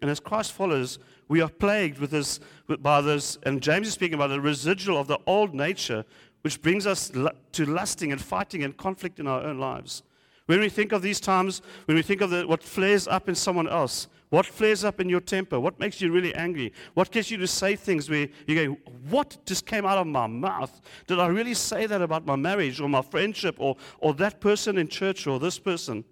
And 0.00 0.10
as 0.10 0.20
Christ 0.20 0.52
follows, 0.52 0.98
we 1.28 1.40
are 1.40 1.48
plagued 1.48 1.98
with 1.98 2.10
this, 2.10 2.40
by 2.80 3.00
this, 3.00 3.38
and 3.44 3.62
James 3.62 3.86
is 3.86 3.94
speaking 3.94 4.14
about 4.14 4.28
the 4.28 4.40
residual 4.40 4.98
of 4.98 5.06
the 5.06 5.18
old 5.26 5.54
nature, 5.54 6.04
which 6.42 6.60
brings 6.60 6.86
us 6.86 7.10
to 7.52 7.64
lusting 7.64 8.12
and 8.12 8.20
fighting 8.20 8.62
and 8.64 8.76
conflict 8.76 9.20
in 9.20 9.26
our 9.26 9.42
own 9.42 9.58
lives. 9.58 10.02
When 10.46 10.60
we 10.60 10.68
think 10.68 10.92
of 10.92 11.02
these 11.02 11.20
times, 11.20 11.62
when 11.86 11.96
we 11.96 12.02
think 12.02 12.20
of 12.20 12.30
the, 12.30 12.46
what 12.46 12.62
flares 12.62 13.06
up 13.06 13.28
in 13.28 13.34
someone 13.34 13.68
else, 13.68 14.08
what 14.32 14.46
flares 14.46 14.82
up 14.82 14.98
in 14.98 15.10
your 15.10 15.20
temper? 15.20 15.60
What 15.60 15.78
makes 15.78 16.00
you 16.00 16.10
really 16.10 16.34
angry? 16.34 16.72
What 16.94 17.10
gets 17.10 17.30
you 17.30 17.36
to 17.36 17.46
say 17.46 17.76
things 17.76 18.08
where 18.08 18.28
you 18.46 18.54
go, 18.54 18.92
What 19.10 19.36
just 19.44 19.66
came 19.66 19.84
out 19.84 19.98
of 19.98 20.06
my 20.06 20.26
mouth? 20.26 20.80
Did 21.06 21.20
I 21.20 21.26
really 21.26 21.52
say 21.52 21.84
that 21.84 22.00
about 22.00 22.24
my 22.24 22.34
marriage 22.34 22.80
or 22.80 22.88
my 22.88 23.02
friendship 23.02 23.56
or, 23.58 23.76
or 23.98 24.14
that 24.14 24.40
person 24.40 24.78
in 24.78 24.88
church 24.88 25.26
or 25.26 25.38
this 25.38 25.58
person? 25.58 26.02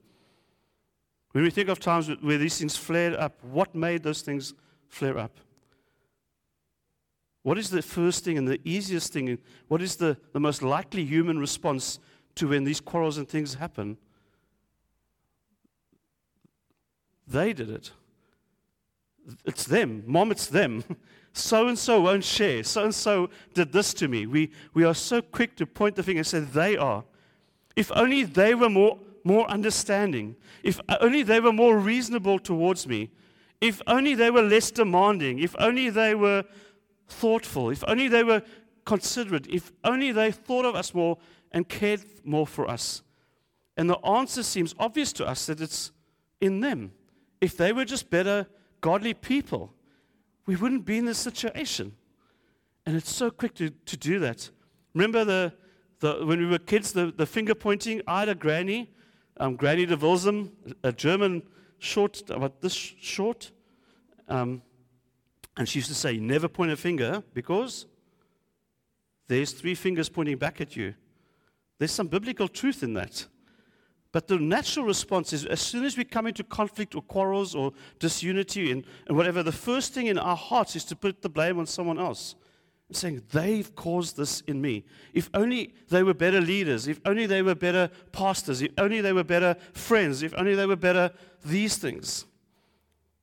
When 1.32 1.44
we 1.44 1.50
think 1.50 1.70
of 1.70 1.80
times 1.80 2.10
where 2.20 2.36
these 2.36 2.58
things 2.58 2.76
flared 2.76 3.14
up, 3.14 3.42
what 3.42 3.74
made 3.74 4.02
those 4.02 4.20
things 4.20 4.52
flare 4.86 5.16
up? 5.16 5.38
What 7.42 7.56
is 7.56 7.70
the 7.70 7.80
first 7.80 8.22
thing 8.22 8.36
and 8.36 8.46
the 8.46 8.60
easiest 8.66 9.14
thing? 9.14 9.38
What 9.68 9.80
is 9.80 9.96
the, 9.96 10.18
the 10.34 10.40
most 10.40 10.62
likely 10.62 11.06
human 11.06 11.38
response 11.38 11.98
to 12.34 12.48
when 12.48 12.64
these 12.64 12.82
quarrels 12.82 13.16
and 13.16 13.26
things 13.26 13.54
happen? 13.54 13.96
They 17.26 17.54
did 17.54 17.70
it. 17.70 17.92
It's 19.44 19.64
them. 19.64 20.02
Mom, 20.06 20.30
it's 20.30 20.46
them. 20.46 20.84
So 21.32 21.68
and 21.68 21.78
so 21.78 22.00
won't 22.00 22.24
share. 22.24 22.64
So 22.64 22.84
and 22.84 22.94
so 22.94 23.30
did 23.54 23.72
this 23.72 23.94
to 23.94 24.08
me. 24.08 24.26
We, 24.26 24.50
we 24.74 24.84
are 24.84 24.94
so 24.94 25.22
quick 25.22 25.56
to 25.56 25.66
point 25.66 25.94
the 25.94 26.02
finger 26.02 26.18
and 26.20 26.26
say, 26.26 26.40
they 26.40 26.76
are. 26.76 27.04
If 27.76 27.92
only 27.94 28.24
they 28.24 28.54
were 28.54 28.68
more, 28.68 28.98
more 29.22 29.48
understanding. 29.48 30.36
If 30.62 30.80
only 31.00 31.22
they 31.22 31.38
were 31.38 31.52
more 31.52 31.78
reasonable 31.78 32.40
towards 32.40 32.86
me. 32.86 33.10
If 33.60 33.80
only 33.86 34.14
they 34.14 34.30
were 34.30 34.42
less 34.42 34.70
demanding. 34.70 35.38
If 35.38 35.54
only 35.58 35.88
they 35.88 36.14
were 36.14 36.44
thoughtful. 37.08 37.70
If 37.70 37.84
only 37.86 38.08
they 38.08 38.24
were 38.24 38.42
considerate. 38.84 39.46
If 39.46 39.70
only 39.84 40.10
they 40.10 40.32
thought 40.32 40.64
of 40.64 40.74
us 40.74 40.92
more 40.94 41.18
and 41.52 41.68
cared 41.68 42.02
more 42.24 42.46
for 42.46 42.68
us. 42.68 43.02
And 43.76 43.88
the 43.88 43.98
answer 43.98 44.42
seems 44.42 44.74
obvious 44.78 45.12
to 45.14 45.26
us 45.26 45.46
that 45.46 45.60
it's 45.60 45.92
in 46.40 46.60
them. 46.60 46.92
If 47.40 47.56
they 47.56 47.72
were 47.72 47.84
just 47.84 48.10
better 48.10 48.46
godly 48.80 49.14
people, 49.14 49.72
we 50.46 50.56
wouldn't 50.56 50.84
be 50.84 50.99
in 50.99 51.04
this 51.04 51.18
situation. 51.18 51.94
And 52.87 52.96
it's 52.96 53.12
so 53.12 53.30
quick 53.30 53.54
to, 53.54 53.70
to 53.70 53.96
do 53.96 54.18
that. 54.20 54.50
Remember 54.94 55.25
the, 55.25 55.52
the, 56.00 56.25
when 56.25 56.38
we 56.38 56.46
were 56.46 56.58
kids, 56.58 56.92
the, 56.92 57.12
the 57.16 57.26
finger 57.26 57.54
pointing? 57.54 58.02
I 58.06 58.20
had 58.20 58.28
a 58.28 58.34
granny, 58.34 58.90
um, 59.38 59.56
Granny 59.56 59.87
de 59.87 59.96
Wilsum, 59.96 60.50
a 60.82 60.92
German 60.92 61.42
short, 61.78 62.22
about 62.30 62.60
this 62.60 62.75
short. 62.75 63.52
Um, 64.28 64.62
And 65.56 65.68
she 65.68 65.78
used 65.78 65.88
to 65.88 65.94
say, 65.94 66.18
Never 66.18 66.49
point 66.49 66.70
a 66.72 66.76
finger 66.76 67.22
because 67.34 67.87
there's 69.28 69.52
three 69.52 69.75
fingers 69.75 70.08
pointing 70.08 70.38
back 70.38 70.60
at 70.60 70.75
you. 70.75 70.94
There's 71.78 71.92
some 71.92 72.08
biblical 72.08 72.49
truth 72.49 72.82
in 72.82 72.94
that. 72.94 73.26
But 74.12 74.26
the 74.26 74.38
natural 74.38 74.85
response 74.87 75.33
is 75.33 75.47
as 75.47 75.61
soon 75.61 75.85
as 75.85 75.97
we 75.97 76.05
come 76.05 76.26
into 76.26 76.43
conflict 76.43 76.95
or 76.95 77.02
quarrels 77.02 77.55
or 77.55 77.73
disunity 77.99 78.73
and, 78.73 78.85
and 79.07 79.17
whatever, 79.17 79.43
the 79.43 79.52
first 79.52 79.95
thing 79.95 80.09
in 80.09 80.19
our 80.19 80.37
hearts 80.37 80.75
is 80.75 80.85
to 80.87 80.97
put 80.97 81.23
the 81.23 81.29
blame 81.29 81.59
on 81.59 81.67
someone 81.67 81.99
else. 81.99 82.35
Saying, 82.93 83.23
they've 83.31 83.73
caused 83.76 84.17
this 84.17 84.40
in 84.49 84.61
me. 84.61 84.85
If 85.14 85.31
only 85.33 85.75
they 85.90 86.02
were 86.02 86.12
better 86.12 86.40
leaders, 86.40 86.88
if 86.88 87.00
only 87.05 87.26
they 87.26 87.40
were 87.40 87.55
better 87.55 87.88
pastors, 88.11 88.62
if 88.62 88.73
only 88.79 89.00
they 89.00 89.12
were 89.12 89.23
better 89.23 89.55
friends, 89.75 90.25
if 90.25 90.35
only 90.37 90.57
they 90.57 90.67
were 90.67 90.75
better 90.75 91.12
these 91.45 91.76
things. 91.76 92.25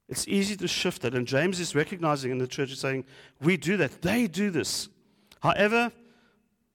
It's 0.08 0.26
easy 0.26 0.56
to 0.56 0.70
shift 0.70 1.02
that. 1.02 1.14
And 1.14 1.28
James 1.28 1.60
is 1.60 1.76
recognizing 1.76 2.32
in 2.32 2.38
the 2.38 2.48
church 2.48 2.72
is 2.72 2.80
saying, 2.80 3.04
we 3.42 3.58
do 3.58 3.76
that. 3.76 4.02
They 4.02 4.28
do 4.28 4.52
this. 4.52 4.88
However 5.42 5.92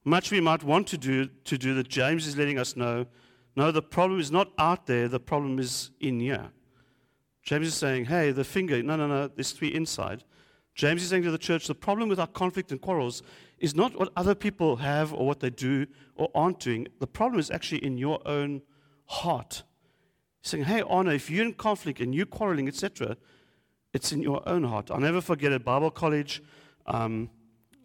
much 0.05 0.31
we 0.31 0.41
might 0.41 0.63
want 0.63 0.87
to 0.89 0.99
do 0.99 1.29
to 1.45 1.57
do 1.57 1.73
that, 1.75 1.89
James 1.89 2.27
is 2.27 2.37
letting 2.37 2.59
us 2.59 2.77
know 2.77 3.07
no, 3.57 3.71
the 3.71 3.83
problem 3.83 4.21
is 4.21 4.31
not 4.31 4.51
out 4.59 4.87
there, 4.87 5.09
the 5.09 5.21
problem 5.21 5.59
is 5.59 5.91
in 6.01 6.21
here. 6.21 6.51
James 7.43 7.67
is 7.67 7.75
saying, 7.75 8.07
hey, 8.07 8.31
the 8.31 8.45
finger, 8.45 8.83
no, 8.83 8.97
no, 8.97 9.07
no, 9.07 9.23
This 9.23 9.35
there's 9.35 9.53
three 9.53 9.75
inside. 9.75 10.25
James 10.75 11.03
is 11.03 11.11
saying 11.11 11.25
to 11.25 11.31
the 11.31 11.39
church, 11.39 11.67
the 11.67 11.75
problem 11.75 12.09
with 12.09 12.19
our 12.19 12.27
conflict 12.27 12.71
and 12.73 12.81
quarrels 12.81 13.23
is 13.59 13.75
not 13.75 13.99
what 13.99 14.11
other 14.17 14.35
people 14.35 14.77
have 14.77 15.13
or 15.13 15.27
what 15.27 15.41
they 15.41 15.51
do 15.51 15.87
or 16.15 16.31
aren't 16.35 16.61
doing. 16.61 16.89
The 16.99 17.07
problem 17.07 17.41
is 17.41 17.51
actually 17.51 17.85
in 17.85 17.99
your 17.99 18.27
own 18.27 18.63
heart. 19.07 19.65
He's 20.41 20.51
saying, 20.51 20.65
hey, 20.65 20.83
honor, 20.83 21.13
if 21.13 21.31
you're 21.31 21.45
in 21.45 21.53
conflict 21.53 22.01
and 22.01 22.15
you're 22.15 22.27
quarreling, 22.27 22.69
etc., 22.69 23.17
it's 23.93 24.13
in 24.13 24.23
your 24.23 24.47
own 24.49 24.65
heart. 24.65 24.91
I'll 24.91 25.01
never 25.01 25.21
forget 25.21 25.53
at 25.53 25.65
Bible 25.65 25.91
college, 25.91 26.43
um, 26.87 27.29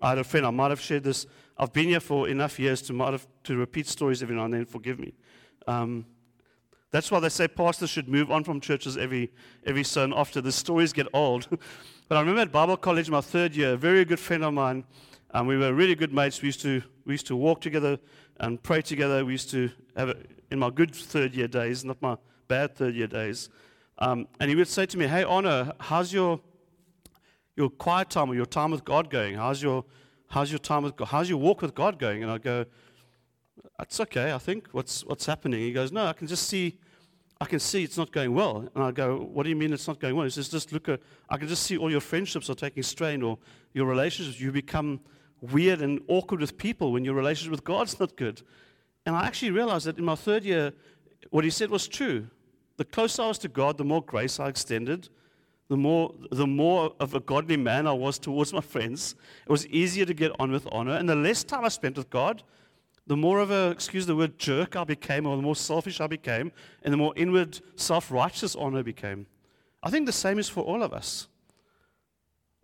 I 0.02 0.10
had 0.10 0.18
a 0.20 0.24
friend, 0.24 0.46
I 0.46 0.52
might 0.52 0.70
have 0.70 0.80
shared 0.80 1.04
this. 1.04 1.26
I've 1.58 1.74
been 1.74 1.90
here 1.90 2.00
for 2.00 2.30
enough 2.30 2.60
years 2.60 2.82
to, 2.84 2.98
have, 3.00 3.28
to 3.44 3.58
repeat 3.58 3.88
stories 3.88 4.24
every 4.24 4.36
now 4.36 4.46
and 4.46 4.54
then, 4.54 4.66
forgive 4.66 5.00
me. 5.00 5.14
Um, 5.68 6.06
that's 6.92 7.12
why 7.12 7.20
they 7.20 7.30
say 7.30 7.48
pastors 7.48 7.90
should 7.90 8.08
move 8.08 8.32
on 8.32 8.44
from 8.44 8.62
churches 8.62 8.98
every, 8.98 9.32
every 9.66 9.84
so 9.84 10.04
and 10.04 10.14
after. 10.14 10.40
The 10.40 10.52
stories 10.52 10.94
get 10.94 11.08
old. 11.14 11.48
but 12.08 12.18
I 12.18 12.22
remember 12.22 12.42
at 12.42 12.52
Bible 12.52 12.78
college, 12.78 13.10
my 13.10 13.22
third 13.22 13.56
year, 13.56 13.74
a 13.74 13.78
very 13.78 14.06
good 14.06 14.20
friend 14.20 14.44
of 14.44 14.54
mine, 14.54 14.86
and 15.32 15.42
um, 15.42 15.48
we 15.48 15.58
were 15.58 15.74
really 15.74 15.96
good 15.96 16.14
mates. 16.14 16.42
We 16.42 16.48
used 16.48 16.62
to, 16.62 16.82
we 17.06 17.14
used 17.14 17.28
to 17.28 17.36
walk 17.36 17.60
together 17.60 18.00
and 18.40 18.62
pray 18.64 18.82
together. 18.82 19.26
We 19.26 19.34
used 19.34 19.52
to 19.52 19.70
have 19.98 20.10
it 20.10 20.32
in 20.50 20.60
my 20.60 20.70
good 20.70 20.96
third 20.96 21.36
year 21.36 21.50
days, 21.50 21.84
not 21.84 22.02
my 22.02 22.18
bad 22.48 22.76
third 22.76 22.96
year 22.96 23.08
days. 23.08 23.50
Um, 23.98 24.28
and 24.40 24.50
he 24.50 24.56
would 24.56 24.70
say 24.70 24.86
to 24.86 24.98
me, 24.98 25.06
Hey, 25.08 25.24
Honor, 25.24 25.74
how's 25.80 26.14
your, 26.14 26.40
your 27.58 27.70
quiet 27.70 28.10
time 28.10 28.32
or 28.32 28.36
your 28.36 28.46
time 28.46 28.72
with 28.72 28.86
God 28.86 29.10
going? 29.10 29.36
How's 29.36 29.62
your, 29.62 29.84
how's 30.30 30.50
your 30.50 30.60
time 30.60 30.84
with 30.84 30.96
God? 30.96 31.10
How's 31.10 31.30
your 31.30 31.40
walk 31.40 31.62
with 31.62 31.76
God 31.76 32.00
going? 32.00 32.24
And 32.24 32.32
I'd 32.32 32.42
go, 32.42 32.66
that's 33.78 34.00
okay, 34.02 34.34
I 34.34 34.38
think. 34.38 34.68
What's, 34.72 35.06
what's 35.06 35.26
happening? 35.26 35.60
He 35.60 35.72
goes, 35.72 35.92
No, 35.92 36.06
I 36.06 36.14
can 36.14 36.28
just 36.28 36.48
see, 36.48 36.78
I 37.40 37.46
can 37.46 37.60
see 37.60 37.84
it's 37.84 37.98
not 37.98 38.12
going 38.12 38.34
well. 38.34 38.68
And 38.74 38.84
I 38.84 38.92
go, 38.92 39.18
What 39.18 39.44
do 39.44 39.50
you 39.50 39.56
mean 39.56 39.74
it's 39.74 39.88
not 39.88 40.00
going 40.00 40.16
well? 40.16 40.26
He 40.26 40.32
says, 40.32 40.50
Just 40.50 40.72
look 40.72 40.90
at, 40.90 41.00
I 41.30 41.38
can 41.38 41.48
just 41.48 41.64
see 41.64 41.78
all 41.78 41.92
your 41.92 42.02
friendships 42.02 42.50
are 42.50 42.56
taking 42.56 42.84
strain 42.84 43.22
or 43.22 43.38
your 43.74 43.86
relationships. 43.86 44.40
You 44.40 44.52
become 44.52 45.00
weird 45.42 45.82
and 45.82 46.02
awkward 46.08 46.42
with 46.42 46.58
people 46.58 46.92
when 46.92 47.06
your 47.06 47.14
relationship 47.14 47.52
with 47.52 47.64
God's 47.64 48.00
not 48.00 48.16
good. 48.16 48.42
And 49.06 49.16
I 49.16 49.26
actually 49.26 49.52
realized 49.52 49.86
that 49.86 49.98
in 49.98 50.06
my 50.06 50.16
third 50.16 50.44
year, 50.44 50.74
what 51.30 51.44
he 51.44 51.50
said 51.50 51.70
was 51.70 51.88
true. 51.88 52.28
The 52.78 52.86
closer 52.86 53.24
I 53.24 53.28
was 53.28 53.38
to 53.40 53.48
God, 53.48 53.78
the 53.78 53.84
more 53.84 54.04
grace 54.04 54.40
I 54.40 54.50
extended, 54.50 55.10
the 55.70 55.78
more, 55.78 56.14
the 56.32 56.48
more 56.48 56.94
of 57.00 57.14
a 57.14 57.20
godly 57.20 57.58
man 57.58 57.88
I 57.88 57.92
was 57.92 58.18
towards 58.20 58.54
my 58.54 58.62
friends. 58.62 59.16
It 59.46 59.52
was 59.52 59.68
easier 59.68 60.06
to 60.06 60.14
get 60.14 60.32
on 60.40 60.52
with 60.52 60.68
honor. 60.72 60.94
And 60.94 61.10
the 61.10 61.16
less 61.16 61.44
time 61.44 61.66
I 61.66 61.70
spent 61.70 61.98
with 61.98 62.10
God, 62.10 62.44
the 63.08 63.18
more 63.18 63.40
of 63.40 63.52
a, 63.52 63.72
excuse 63.72 64.06
the 64.06 64.16
word, 64.16 64.38
jerk 64.38 64.76
I 64.76 64.84
became, 64.84 65.26
or 65.26 65.36
the 65.38 65.42
more 65.42 65.56
selfish 65.56 66.02
I 66.02 66.08
became, 66.08 66.52
and 66.84 66.94
the 66.94 66.98
more 66.98 67.14
inward, 67.16 67.60
self 67.76 68.12
righteous 68.12 68.56
honor 68.56 68.84
became. 68.84 69.28
I 69.82 69.90
think 69.90 70.06
the 70.06 70.12
same 70.12 70.40
is 70.40 70.50
for 70.50 70.62
all 70.62 70.84
of 70.84 70.94
us. 70.94 71.28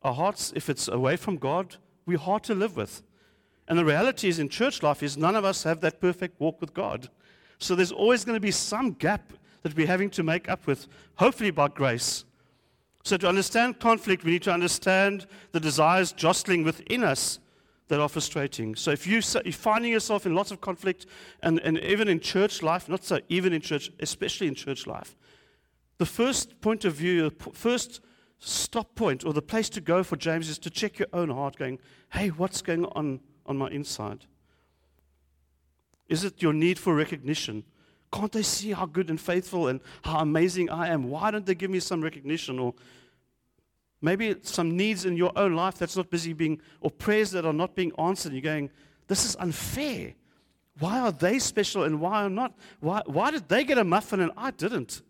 Our 0.04 0.14
hearts, 0.14 0.52
if 0.56 0.70
it's 0.70 0.90
away 0.90 1.16
from 1.16 1.38
God, 1.38 1.78
we're 2.06 2.18
hard 2.18 2.44
to 2.44 2.56
live 2.56 2.76
with. 2.76 3.04
And 3.70 3.80
the 3.80 3.86
reality 3.86 4.28
is 4.28 4.40
in 4.40 4.50
church 4.50 4.84
life 4.84 5.02
is 5.02 5.16
none 5.16 5.38
of 5.38 5.46
us 5.46 5.64
have 5.64 5.80
that 5.82 6.02
perfect 6.02 6.40
walk 6.42 6.60
with 6.60 6.74
God. 6.74 7.08
So 7.58 7.76
there's 7.76 7.94
always 7.94 8.26
going 8.26 8.36
to 8.36 8.42
be 8.42 8.52
some 8.52 8.92
gap 8.92 9.32
that 9.62 9.76
we're 9.76 9.88
having 9.88 10.10
to 10.12 10.24
make 10.24 10.50
up 10.50 10.68
with, 10.68 10.88
hopefully 11.16 11.52
by 11.52 11.70
grace. 11.70 12.26
So 13.06 13.16
to 13.16 13.30
understand 13.30 13.80
conflict, 13.80 14.26
we 14.26 14.32
need 14.32 14.44
to 14.44 14.52
understand 14.52 15.26
the 15.54 15.62
desires 15.62 16.12
jostling 16.12 16.64
within 16.64 17.04
us 17.04 17.40
that 17.94 18.02
are 18.02 18.10
frustrating. 18.10 18.74
So 18.74 18.90
if 18.90 19.06
you, 19.06 19.20
are 19.20 19.52
finding 19.52 19.92
yourself 19.92 20.26
in 20.26 20.34
lots 20.34 20.50
of 20.50 20.60
conflict, 20.60 21.06
and, 21.44 21.60
and 21.60 21.78
even 21.78 22.08
in 22.08 22.20
church 22.20 22.64
life, 22.64 22.90
not 22.90 23.04
so 23.04 23.20
even 23.30 23.54
in 23.54 23.62
church, 23.62 23.92
especially 24.00 24.48
in 24.48 24.56
church 24.56 24.88
life, 24.88 25.16
the 26.00 26.08
first 26.08 26.60
point 26.60 26.86
of 26.86 26.96
view, 26.96 27.30
first 27.54 28.02
stop 28.40 28.96
point, 28.96 29.24
or 29.24 29.32
the 29.32 29.44
place 29.44 29.70
to 29.70 29.80
go 29.80 30.02
for 30.02 30.16
James 30.16 30.50
is 30.50 30.58
to 30.58 30.72
check 30.72 30.98
your 30.98 31.08
own 31.14 31.30
heart, 31.30 31.56
going, 31.56 31.78
hey, 32.14 32.30
what's 32.30 32.64
going 32.64 32.86
on 32.86 33.20
on 33.46 33.60
my 33.60 33.70
inside? 33.70 34.26
Is 36.10 36.24
it 36.24 36.42
your 36.42 36.52
need 36.52 36.80
for 36.80 36.96
recognition? 36.96 37.64
Can't 38.12 38.32
they 38.32 38.42
see 38.42 38.72
how 38.72 38.88
good 38.88 39.12
and 39.12 39.22
faithful 39.22 39.68
and 39.68 39.82
how 40.04 40.18
amazing 40.18 40.72
I 40.72 40.88
am? 40.88 41.12
Why 41.12 41.30
don't 41.30 41.46
they 41.46 41.54
give 41.54 41.70
me 41.70 41.80
some 41.80 42.02
recognition? 42.02 42.58
Or 42.58 42.74
Maybe 44.04 44.36
some 44.42 44.76
needs 44.76 45.06
in 45.06 45.16
your 45.16 45.32
own 45.38 45.56
life 45.56 45.78
that's 45.78 45.96
not 45.96 46.10
busy 46.10 46.34
being, 46.34 46.60
or 46.82 46.92
prayers 46.92 47.32
that 47.32 47.46
are 47.46 47.54
not 47.54 47.74
being 47.74 47.94
answered. 47.98 48.34
You're 48.34 48.42
going, 48.42 48.70
this 49.08 49.24
is 49.24 49.38
unfair. 49.38 50.14
Why 50.78 51.00
are 51.00 51.14
they 51.14 51.40
special 51.40 51.84
and 51.86 52.02
why 52.02 52.26
are 52.26 52.30
not? 52.30 52.54
Why, 52.82 53.02
why 53.06 53.32
did 53.32 53.48
they 53.48 53.64
get 53.64 53.78
a 53.78 53.84
muffin 53.86 54.20
and 54.20 54.34
I 54.36 54.52
didn't? 54.52 55.02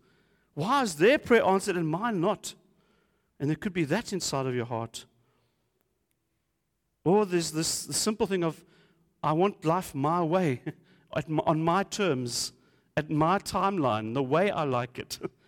Why 0.54 0.82
is 0.82 0.94
their 0.94 1.18
prayer 1.18 1.44
answered 1.44 1.76
and 1.76 1.88
mine 1.88 2.20
not? 2.20 2.54
And 3.40 3.50
there 3.50 3.56
could 3.56 3.72
be 3.72 3.82
that 3.82 4.12
inside 4.12 4.46
of 4.46 4.54
your 4.54 4.66
heart. 4.66 5.06
Or 7.04 7.26
there's 7.26 7.50
this 7.50 7.66
simple 7.66 8.28
thing 8.28 8.44
of, 8.44 8.64
I 9.24 9.32
want 9.32 9.64
life 9.64 9.92
my 9.92 10.22
way, 10.22 10.62
on 11.46 11.64
my 11.64 11.82
terms, 11.82 12.52
at 12.96 13.10
my 13.10 13.40
timeline, 13.40 14.14
the 14.14 14.22
way 14.22 14.52
I 14.52 14.62
like 14.62 15.00
it. 15.00 15.18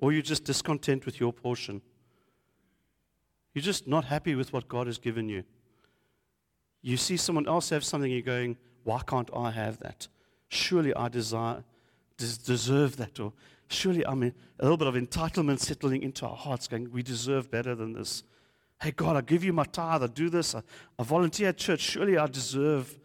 Or 0.00 0.12
you're 0.12 0.22
just 0.22 0.44
discontent 0.44 1.06
with 1.06 1.20
your 1.20 1.32
portion. 1.32 1.80
You're 3.54 3.62
just 3.62 3.86
not 3.86 4.04
happy 4.04 4.34
with 4.34 4.52
what 4.52 4.68
God 4.68 4.86
has 4.86 4.98
given 4.98 5.28
you. 5.28 5.44
You 6.82 6.96
see 6.96 7.16
someone 7.16 7.46
else 7.46 7.70
have 7.70 7.84
something, 7.84 8.10
you're 8.10 8.20
going, 8.20 8.56
why 8.82 9.00
can't 9.06 9.30
I 9.34 9.50
have 9.50 9.78
that? 9.78 10.08
Surely 10.48 10.94
I 10.94 11.08
desire, 11.08 11.64
des- 12.18 12.44
deserve 12.44 12.96
that. 12.96 13.18
Or 13.20 13.32
surely 13.68 14.04
I'm 14.06 14.22
a 14.22 14.32
little 14.60 14.76
bit 14.76 14.88
of 14.88 14.94
entitlement 14.94 15.60
settling 15.60 16.02
into 16.02 16.26
our 16.26 16.36
hearts, 16.36 16.68
going, 16.68 16.90
we 16.90 17.02
deserve 17.02 17.50
better 17.50 17.74
than 17.74 17.92
this. 17.92 18.24
Hey, 18.82 18.90
God, 18.90 19.16
I 19.16 19.22
give 19.22 19.44
you 19.44 19.52
my 19.52 19.64
tithe, 19.64 20.02
I 20.02 20.08
do 20.08 20.28
this, 20.28 20.54
I, 20.54 20.62
I 20.98 21.04
volunteer 21.04 21.48
at 21.48 21.56
church. 21.56 21.80
Surely 21.80 22.18
I 22.18 22.26
deserve 22.26 22.98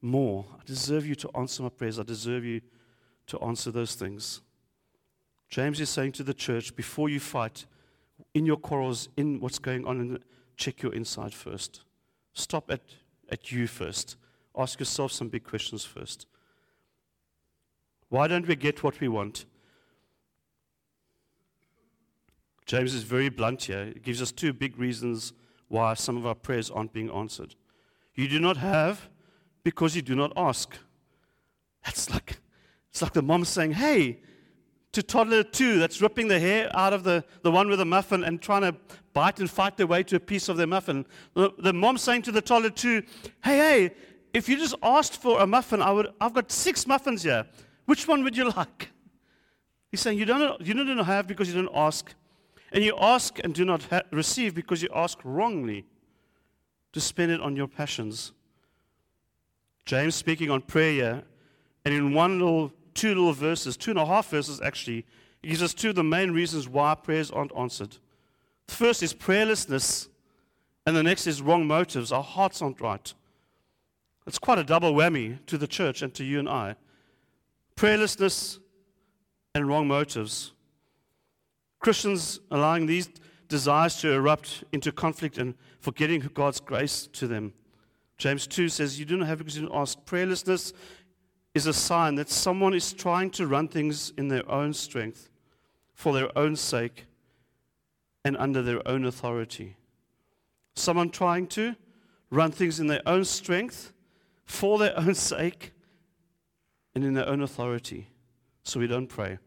more. 0.00 0.46
I 0.54 0.64
deserve 0.64 1.06
you 1.06 1.14
to 1.16 1.30
answer 1.34 1.62
my 1.62 1.68
prayers. 1.68 1.98
I 1.98 2.02
deserve 2.02 2.44
you 2.44 2.60
to 3.26 3.38
answer 3.40 3.70
those 3.70 3.94
things. 3.94 4.40
James 5.48 5.80
is 5.80 5.88
saying 5.88 6.12
to 6.12 6.22
the 6.22 6.34
church 6.34 6.76
before 6.76 7.08
you 7.08 7.20
fight, 7.20 7.66
in 8.34 8.44
your 8.44 8.56
quarrels, 8.56 9.08
in 9.16 9.40
what's 9.40 9.58
going 9.58 9.86
on, 9.86 10.18
check 10.56 10.82
your 10.82 10.92
inside 10.92 11.32
first. 11.32 11.82
Stop 12.34 12.70
at, 12.70 12.82
at 13.30 13.50
you 13.50 13.66
first. 13.66 14.16
Ask 14.56 14.78
yourself 14.78 15.12
some 15.12 15.28
big 15.28 15.44
questions 15.44 15.84
first. 15.84 16.26
Why 18.08 18.26
don't 18.26 18.46
we 18.46 18.56
get 18.56 18.82
what 18.82 19.00
we 19.00 19.08
want? 19.08 19.46
James 22.66 22.92
is 22.92 23.02
very 23.02 23.28
blunt 23.30 23.64
here. 23.64 23.86
He 23.94 24.00
gives 24.00 24.20
us 24.20 24.30
two 24.30 24.52
big 24.52 24.78
reasons 24.78 25.32
why 25.68 25.94
some 25.94 26.16
of 26.16 26.26
our 26.26 26.34
prayers 26.34 26.70
aren't 26.70 26.92
being 26.92 27.10
answered. 27.10 27.54
You 28.14 28.28
do 28.28 28.38
not 28.38 28.58
have 28.58 29.08
because 29.62 29.96
you 29.96 30.02
do 30.02 30.14
not 30.14 30.32
ask. 30.36 30.76
That's 31.84 32.10
like, 32.10 32.38
it's 32.90 33.00
like 33.00 33.12
the 33.12 33.22
mom 33.22 33.44
saying, 33.44 33.72
Hey, 33.72 34.20
to 34.92 35.02
toddler 35.02 35.42
two 35.42 35.78
that's 35.78 36.00
ripping 36.00 36.28
the 36.28 36.40
hair 36.40 36.70
out 36.74 36.92
of 36.92 37.04
the, 37.04 37.24
the 37.42 37.50
one 37.50 37.68
with 37.68 37.78
the 37.78 37.84
muffin 37.84 38.24
and 38.24 38.40
trying 38.40 38.62
to 38.62 38.74
bite 39.12 39.38
and 39.38 39.50
fight 39.50 39.76
their 39.76 39.86
way 39.86 40.02
to 40.02 40.16
a 40.16 40.20
piece 40.20 40.48
of 40.48 40.56
their 40.56 40.66
muffin. 40.66 41.04
The, 41.34 41.52
the 41.58 41.72
mom 41.72 41.98
saying 41.98 42.22
to 42.22 42.32
the 42.32 42.40
toddler 42.40 42.70
two, 42.70 43.02
hey, 43.44 43.58
hey, 43.58 43.90
if 44.32 44.48
you 44.48 44.56
just 44.56 44.74
asked 44.82 45.20
for 45.20 45.40
a 45.40 45.46
muffin, 45.46 45.82
I 45.82 45.90
would, 45.90 46.08
I've 46.20 46.34
got 46.34 46.50
six 46.50 46.86
muffins 46.86 47.22
here. 47.22 47.46
Which 47.86 48.06
one 48.08 48.24
would 48.24 48.36
you 48.36 48.50
like? 48.56 48.90
He's 49.90 50.00
saying 50.00 50.18
you 50.18 50.24
don't, 50.24 50.60
you 50.60 50.74
don't 50.74 51.04
have 51.04 51.26
because 51.26 51.48
you 51.48 51.54
don't 51.54 51.74
ask. 51.74 52.14
And 52.72 52.84
you 52.84 52.94
ask 53.00 53.38
and 53.42 53.54
do 53.54 53.64
not 53.64 53.82
ha- 53.84 54.02
receive 54.10 54.54
because 54.54 54.82
you 54.82 54.90
ask 54.94 55.18
wrongly 55.24 55.86
to 56.92 57.00
spend 57.00 57.32
it 57.32 57.40
on 57.40 57.56
your 57.56 57.66
passions. 57.66 58.32
James 59.86 60.14
speaking 60.14 60.50
on 60.50 60.60
prayer, 60.60 61.22
and 61.84 61.94
in 61.94 62.12
one 62.12 62.38
little 62.38 62.72
two 62.98 63.08
little 63.08 63.32
verses, 63.32 63.76
two 63.76 63.92
and 63.92 64.00
a 64.00 64.04
half 64.04 64.28
verses 64.28 64.60
actually, 64.60 65.06
he 65.40 65.48
gives 65.48 65.62
us 65.62 65.72
two 65.72 65.90
of 65.90 65.94
the 65.94 66.02
main 66.02 66.32
reasons 66.32 66.68
why 66.68 66.94
prayers 66.96 67.30
aren't 67.30 67.56
answered. 67.56 67.96
The 68.66 68.74
first 68.74 69.02
is 69.02 69.14
prayerlessness, 69.14 70.08
and 70.84 70.96
the 70.96 71.02
next 71.04 71.26
is 71.26 71.40
wrong 71.40 71.66
motives. 71.66 72.10
Our 72.10 72.24
hearts 72.24 72.60
aren't 72.60 72.80
right. 72.80 73.14
It's 74.26 74.38
quite 74.38 74.58
a 74.58 74.64
double 74.64 74.92
whammy 74.92 75.38
to 75.46 75.56
the 75.56 75.68
church 75.68 76.02
and 76.02 76.12
to 76.14 76.24
you 76.24 76.40
and 76.40 76.48
I. 76.48 76.74
Prayerlessness 77.76 78.58
and 79.54 79.68
wrong 79.68 79.86
motives. 79.86 80.52
Christians 81.78 82.40
allowing 82.50 82.86
these 82.86 83.08
desires 83.48 83.94
to 84.00 84.12
erupt 84.12 84.64
into 84.72 84.90
conflict 84.90 85.38
and 85.38 85.54
forgetting 85.80 86.28
God's 86.34 86.60
grace 86.60 87.08
to 87.12 87.28
them. 87.28 87.52
James 88.18 88.48
2 88.48 88.68
says, 88.68 88.98
You 88.98 89.04
do 89.04 89.16
not 89.16 89.28
have 89.28 89.38
because 89.38 89.56
you 89.56 89.68
don't 89.68 89.76
ask. 89.76 90.04
Prayerlessness 90.04 90.72
is 91.58 91.66
a 91.66 91.72
sign 91.72 92.14
that 92.14 92.30
someone 92.30 92.72
is 92.72 92.92
trying 92.92 93.30
to 93.30 93.44
run 93.44 93.66
things 93.66 94.12
in 94.16 94.28
their 94.28 94.48
own 94.48 94.72
strength, 94.72 95.28
for 95.92 96.12
their 96.12 96.30
own 96.38 96.54
sake, 96.54 97.06
and 98.24 98.36
under 98.36 98.62
their 98.62 98.86
own 98.86 99.04
authority. 99.04 99.76
Someone 100.76 101.10
trying 101.10 101.48
to 101.48 101.74
run 102.30 102.52
things 102.52 102.78
in 102.78 102.86
their 102.86 103.02
own 103.06 103.24
strength, 103.24 103.92
for 104.44 104.78
their 104.78 104.96
own 104.96 105.14
sake, 105.32 105.72
and 106.94 107.04
in 107.04 107.14
their 107.14 107.28
own 107.28 107.42
authority. 107.42 108.06
So 108.62 108.78
we 108.78 108.86
don't 108.86 109.08
pray. 109.08 109.38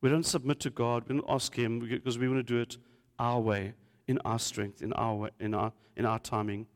We 0.00 0.10
don't 0.10 0.26
submit 0.26 0.58
to 0.60 0.70
God. 0.70 1.04
We 1.06 1.14
don't 1.14 1.30
ask 1.30 1.54
Him 1.54 1.78
because 1.78 2.18
we 2.18 2.28
want 2.28 2.44
to 2.44 2.52
do 2.54 2.60
it 2.60 2.78
our 3.16 3.38
way, 3.38 3.74
in 4.08 4.18
our 4.24 4.40
strength, 4.40 4.82
in 4.82 4.92
our, 4.94 5.14
way, 5.14 5.30
in 5.38 5.54
our, 5.54 5.72
in 5.96 6.04
our 6.04 6.18
timing. 6.18 6.66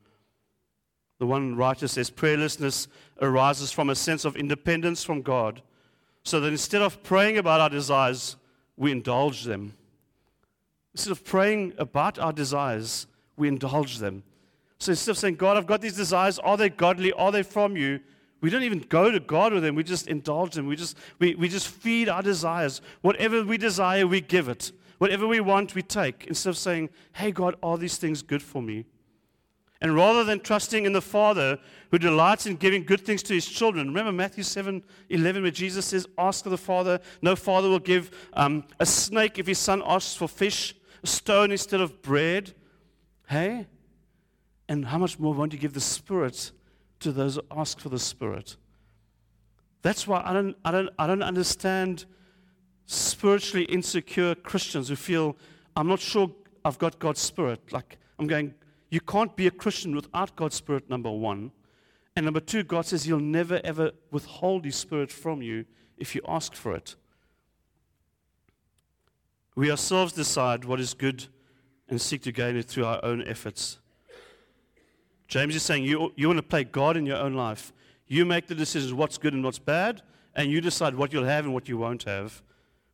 The 1.21 1.27
one 1.27 1.55
writer 1.55 1.87
says 1.87 2.11
prayerlessness 2.11 2.89
arises 3.21 3.71
from 3.71 3.91
a 3.91 3.95
sense 3.95 4.25
of 4.25 4.37
independence 4.37 5.05
from 5.05 5.21
God, 5.21 5.61
so 6.25 6.41
that 6.41 6.49
instead 6.49 6.81
of 6.81 7.03
praying 7.03 7.37
about 7.37 7.61
our 7.61 7.69
desires, 7.69 8.37
we 8.79 8.91
indulge 8.91 9.45
them. 9.45 9.75
Instead 10.95 11.11
of 11.11 11.23
praying 11.23 11.75
about 11.77 12.19
our 12.19 12.33
desires, 12.33 13.07
we 13.37 13.49
indulge 13.49 13.99
them. 13.99 14.23
So 14.79 14.93
instead 14.93 15.11
of 15.11 15.19
saying, 15.19 15.35
God, 15.37 15.59
I've 15.59 15.67
got 15.67 15.83
these 15.83 15.95
desires, 15.95 16.39
are 16.39 16.57
they 16.57 16.71
godly? 16.71 17.13
Are 17.13 17.31
they 17.31 17.43
from 17.43 17.77
you? 17.77 18.01
We 18.41 18.49
don't 18.49 18.63
even 18.63 18.79
go 18.79 19.11
to 19.11 19.21
God 19.21 19.53
with 19.53 19.63
them. 19.63 19.75
We 19.75 19.85
just 19.85 20.09
indulge 20.09 20.55
them. 20.55 20.67
We 20.67 20.75
just, 20.75 20.97
we, 21.19 21.35
we 21.35 21.51
just 21.51 21.69
feed 21.69 22.09
our 22.09 22.23
desires. 22.23 22.81
Whatever 23.03 23.45
we 23.45 23.59
desire, 23.59 24.07
we 24.07 24.23
give 24.23 24.49
it. 24.49 24.73
Whatever 24.97 25.27
we 25.27 25.41
want, 25.41 25.75
we 25.75 25.83
take. 25.83 26.27
Instead 26.27 26.49
of 26.49 26.57
saying, 26.57 26.89
Hey, 27.13 27.31
God, 27.31 27.57
are 27.63 27.77
these 27.77 27.99
things 27.99 28.23
good 28.23 28.43
for 28.43 28.63
me? 28.63 28.87
And 29.81 29.95
rather 29.95 30.25
than 30.25 30.41
trusting 30.41 30.85
in 30.85 30.93
the 30.93 31.01
Father 31.01 31.59
who 31.91 31.99
delights 31.99 32.47
in 32.47 32.57
giving 32.57 32.85
good 32.85 33.01
things 33.01 33.23
to 33.25 33.35
his 33.35 33.47
children, 33.47 33.89
remember 33.89 34.13
Matthew 34.13 34.45
7 34.45 34.83
11, 35.09 35.43
where 35.43 35.51
Jesus 35.51 35.87
says, 35.87 36.07
Ask 36.19 36.45
of 36.45 36.51
the 36.51 36.59
Father. 36.59 37.01
No 37.23 37.35
father 37.35 37.69
will 37.69 37.79
give 37.79 38.11
um, 38.35 38.65
a 38.79 38.87
snake 38.87 39.39
if 39.39 39.47
his 39.47 39.59
son 39.59 39.83
asks 39.87 40.15
for 40.15 40.29
fish, 40.29 40.75
a 41.03 41.07
stone 41.07 41.51
instead 41.51 41.81
of 41.81 42.03
bread. 42.03 42.53
Hey? 43.29 43.67
And 44.69 44.85
how 44.85 44.99
much 44.99 45.19
more 45.19 45.33
won't 45.33 45.53
you 45.53 45.59
give 45.59 45.73
the 45.73 45.81
Spirit 45.81 46.53
to 47.01 47.11
those 47.11 47.37
who 47.37 47.43
ask 47.51 47.81
for 47.81 47.89
the 47.89 47.99
Spirit? 47.99 48.57
That's 49.83 50.07
why 50.07 50.23
I 50.25 50.35
don't, 50.35 50.57
I 50.65 50.71
don't, 50.71 50.91
I 50.99 51.07
don't 51.07 51.23
understand 51.23 52.05
spiritually 52.85 53.65
insecure 53.65 54.35
Christians 54.35 54.89
who 54.89 54.97
feel, 54.97 55.37
I'm 55.75 55.89
not 55.89 56.01
sure 56.01 56.31
I've 56.65 56.79
got 56.79 56.99
God's 56.99 57.21
Spirit. 57.21 57.73
Like, 57.73 57.99
I'm 58.19 58.27
going, 58.27 58.55
you 58.91 59.01
can't 59.01 59.37
be 59.37 59.47
a 59.47 59.51
Christian 59.51 59.95
without 59.95 60.37
God's 60.37 60.57
Spirit, 60.57 60.91
number 60.91 61.11
one. 61.11 61.53
And 62.17 62.25
number 62.25 62.41
two, 62.41 62.65
God 62.65 62.87
says 62.87 63.05
He'll 63.05 63.21
never, 63.21 63.61
ever 63.63 63.93
withhold 64.11 64.65
His 64.65 64.77
Spirit 64.77 65.13
from 65.13 65.43
you 65.43 65.65
if 65.97 66.15
you 66.15 66.23
ask 66.27 66.55
for 66.55 66.75
it. 66.75 66.97
We 69.55 69.71
ourselves 69.71 70.13
decide 70.13 70.65
what 70.65 70.81
is 70.81 70.95
good 70.95 71.27
and 71.89 72.01
seek 72.01 72.23
to 72.23 72.33
gain 72.33 72.57
it 72.57 72.67
through 72.67 72.87
our 72.87 73.05
own 73.05 73.23
efforts. 73.27 73.79
James 75.29 75.55
is 75.55 75.63
saying 75.63 75.85
you, 75.85 76.13
you 76.17 76.27
want 76.27 76.39
to 76.39 76.43
play 76.43 76.65
God 76.65 76.97
in 76.97 77.07
your 77.07 77.19
own 77.19 77.35
life. 77.35 77.73
You 78.09 78.25
make 78.27 78.49
the 78.49 78.55
decisions 78.55 78.93
what's 78.93 79.19
good 79.19 79.35
and 79.35 79.45
what's 79.45 79.61
bad, 79.61 80.03
and 80.35 80.51
you 80.51 80.61
decide 80.61 80.97
what 80.97 81.13
you'll 81.13 81.25
have 81.25 81.45
and 81.45 81.55
what 81.55 81.69
you 81.69 81.79
won't 81.79 82.03
have. 82.05 82.43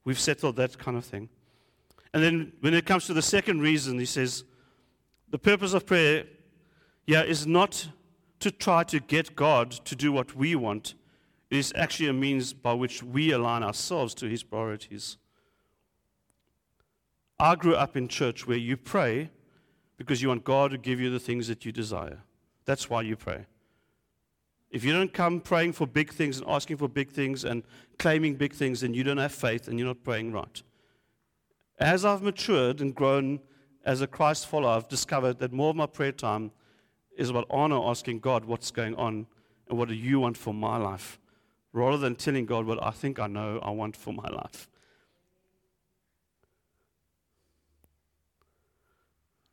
We've 0.05 0.19
settled 0.19 0.57
that 0.57 0.79
kind 0.79 0.97
of 0.97 1.05
thing. 1.05 1.31
And 2.13 2.23
then 2.23 2.53
when 2.61 2.75
it 2.75 2.85
comes 2.85 3.07
to 3.07 3.15
the 3.15 3.23
second 3.23 3.61
reason, 3.61 3.99
he 3.99 4.05
says, 4.05 4.45
the 5.31 5.39
purpose 5.39 5.73
of 5.75 5.87
prayer, 5.87 6.25
yeah, 7.07 7.23
is 7.23 7.47
not 7.47 7.89
to 8.41 8.51
try 8.51 8.85
to 8.85 9.01
get 9.01 9.37
God 9.37 9.71
to 9.71 9.97
do 9.97 10.13
what 10.13 10.35
we 10.35 10.55
want. 10.55 10.95
It 11.51 11.59
is 11.59 11.73
actually 11.77 12.09
a 12.09 12.13
means 12.13 12.53
by 12.53 12.73
which 12.73 13.03
we 13.03 13.33
align 13.33 13.63
ourselves 13.63 14.15
to 14.15 14.27
His 14.27 14.43
priorities. 14.43 15.17
I 17.39 17.55
grew 17.55 17.75
up 17.75 17.97
in 17.97 18.09
church 18.09 18.47
where 18.47 18.57
you 18.57 18.77
pray 18.77 19.31
because 19.97 20.23
you 20.23 20.29
want 20.29 20.45
God 20.45 20.71
to 20.73 20.79
give 20.79 21.01
you 21.01 21.11
the 21.11 21.21
things 21.21 21.49
that 21.49 21.65
you 21.65 21.73
desire. 21.73 22.21
That's 22.65 22.91
why 22.91 23.03
you 23.03 23.17
pray. 23.17 23.47
If 24.71 24.85
you 24.85 24.93
don't 24.93 25.13
come 25.13 25.41
praying 25.41 25.73
for 25.75 25.87
big 25.87 26.13
things 26.13 26.39
and 26.39 26.49
asking 26.49 26.79
for 26.79 26.89
big 26.89 27.11
things 27.11 27.45
and 27.45 27.63
claiming 27.99 28.35
big 28.35 28.53
things, 28.53 28.81
then 28.81 28.95
you 28.95 29.05
don't 29.05 29.19
have 29.19 29.33
faith 29.33 29.69
and 29.69 29.79
you're 29.79 29.89
not 29.89 30.03
praying 30.03 30.33
right. 30.33 30.63
As 31.79 32.05
I've 32.05 32.23
matured 32.23 32.81
and 32.81 32.95
grown 32.95 33.41
as 33.87 34.01
a 34.01 34.07
Christ 34.09 34.49
follower, 34.49 34.73
I've 34.73 34.89
discovered 34.89 35.39
that 35.39 35.53
more 35.53 35.71
of 35.71 35.77
my 35.77 35.87
prayer 35.87 36.11
time 36.11 36.51
is 37.17 37.31
about 37.31 37.47
honor 37.49 37.81
asking 37.85 38.19
God 38.19 38.45
what's 38.45 38.73
going 38.73 38.97
on 38.97 39.27
and 39.69 39.79
what 39.79 39.89
do 39.89 39.95
you 39.95 40.19
want 40.19 40.37
for 40.37 40.53
my 40.53 40.77
life, 40.77 41.21
rather 41.73 41.97
than 41.97 42.17
telling 42.17 42.47
God 42.47 42.67
what 42.67 42.83
I 42.83 42.91
think 42.91 43.21
I 43.21 43.29
know 43.29 43.61
I 43.63 43.71
want 43.71 43.97
for 43.97 44.13
my 44.13 44.29
life. 44.29 44.69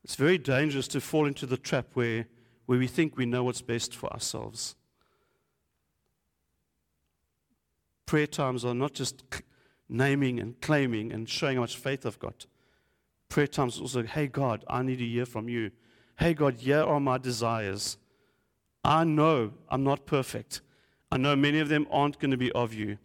It's 0.04 0.16
very 0.16 0.40
dangerous 0.40 0.88
to 0.90 1.00
fall 1.00 1.28
into 1.28 1.46
the 1.46 1.56
trap 1.56 1.86
where, 1.94 2.26
where 2.66 2.80
we 2.80 2.88
think 2.88 3.16
we 3.16 3.28
know 3.28 3.44
what's 3.44 3.62
best 3.62 3.96
for 3.96 4.12
ourselves. 4.12 4.76
Prayer 8.08 8.28
times 8.28 8.66
are 8.66 8.74
not 8.74 8.94
just 8.94 9.24
naming 9.88 10.40
and 10.40 10.60
claiming 10.60 11.14
and 11.14 11.30
showing 11.30 11.56
how 11.56 11.62
much 11.62 11.78
faith 11.78 12.06
I've 12.06 12.20
got 12.20 12.48
prayer 13.34 13.48
times 13.48 13.82
also, 13.82 14.04
hey, 14.04 14.28
God, 14.28 14.64
I 14.68 14.84
need 14.84 15.00
to 15.00 15.08
hear 15.08 15.26
from 15.26 15.50
you. 15.50 15.72
Hey, 16.20 16.36
God, 16.36 16.54
here 16.54 16.84
are 16.84 17.00
my 17.00 17.18
desires. 17.18 17.98
I 18.84 19.06
know 19.06 19.54
I'm 19.70 19.84
not 19.84 20.06
perfect. 20.06 20.62
I 21.12 21.18
know 21.18 21.36
many 21.36 21.58
of 21.58 21.68
them 21.68 21.88
aren't 21.90 22.20
going 22.20 22.30
to 22.30 22.38
be 22.38 22.52
of 22.52 22.76
you. 22.76 23.00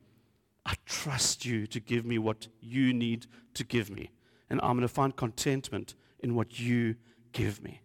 I 0.66 0.74
trust 0.84 1.46
you 1.46 1.66
to 1.68 1.80
give 1.80 2.04
me 2.04 2.18
what 2.18 2.48
you 2.60 2.92
need 2.92 3.26
to 3.54 3.64
give 3.64 3.88
me. 3.88 4.10
And 4.50 4.60
I'm 4.62 4.72
going 4.72 4.82
to 4.82 4.88
find 4.88 5.16
contentment 5.16 5.94
in 6.18 6.34
what 6.34 6.60
you 6.60 6.96
give 7.32 7.62
me. 7.62 7.80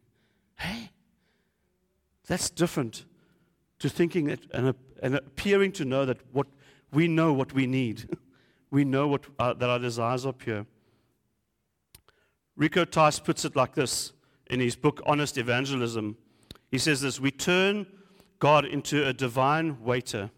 Hey, 0.58 0.91
that's 2.27 2.49
different 2.49 3.06
to 3.79 3.88
thinking 3.88 4.25
that 4.25 4.41
and, 4.51 4.75
and 5.01 5.15
appearing 5.15 5.71
to 5.73 5.86
know 5.86 6.06
that 6.06 6.17
what 6.34 6.47
we 6.91 7.08
know 7.08 7.32
what 7.32 7.53
we 7.53 7.67
need. 7.67 8.17
we 8.69 8.84
know 8.84 9.08
what, 9.08 9.27
uh, 9.39 9.53
that 9.53 9.69
our 9.69 9.79
desires 9.79 10.25
are 10.25 10.34
pure. 10.34 10.65
Rico 12.56 12.86
Tice 12.86 13.20
puts 13.20 13.46
it 13.46 13.56
like 13.56 13.74
this 13.74 14.13
in 14.48 14.60
his 14.60 14.76
book, 14.76 15.02
Honest 15.06 15.38
Evangelism. 15.38 16.18
He 16.72 16.78
says 16.78 17.02
this 17.02 17.20
We 17.20 17.32
turn 17.32 17.88
God 18.39 18.66
into 18.66 19.08
a 19.08 19.13
divine 19.13 19.84
waiter. 19.84 20.30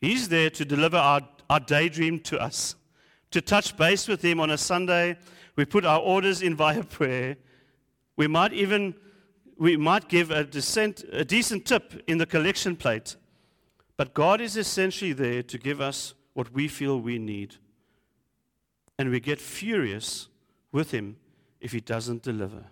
He's 0.00 0.28
there 0.28 0.50
to 0.50 0.64
deliver 0.64 0.96
our, 0.96 1.22
our 1.48 1.60
daydream 1.60 2.20
to 2.20 2.38
us, 2.38 2.76
to 3.30 3.40
touch 3.40 3.76
base 3.76 4.08
with 4.08 4.22
Him 4.22 4.40
on 4.40 4.50
a 4.50 4.58
Sunday. 4.58 5.16
We 5.56 5.64
put 5.64 5.86
our 5.86 6.00
orders 6.00 6.42
in 6.42 6.54
via 6.54 6.84
prayer. 6.84 7.36
We 8.16 8.26
might 8.26 8.52
even 8.52 8.94
we 9.58 9.76
might 9.76 10.08
give 10.08 10.30
a, 10.30 10.44
decent, 10.44 11.04
a 11.12 11.24
decent 11.24 11.64
tip 11.64 12.02
in 12.06 12.18
the 12.18 12.26
collection 12.26 12.76
plate. 12.76 13.16
But 13.96 14.12
God 14.12 14.40
is 14.40 14.56
essentially 14.56 15.14
there 15.14 15.42
to 15.42 15.58
give 15.58 15.80
us 15.80 16.14
what 16.34 16.52
we 16.52 16.68
feel 16.68 17.00
we 17.00 17.18
need. 17.18 17.56
And 18.98 19.10
we 19.10 19.20
get 19.20 19.40
furious 19.40 20.28
with 20.76 20.90
him 20.90 21.16
if 21.58 21.72
he 21.72 21.80
doesn't 21.80 22.22
deliver. 22.22 22.64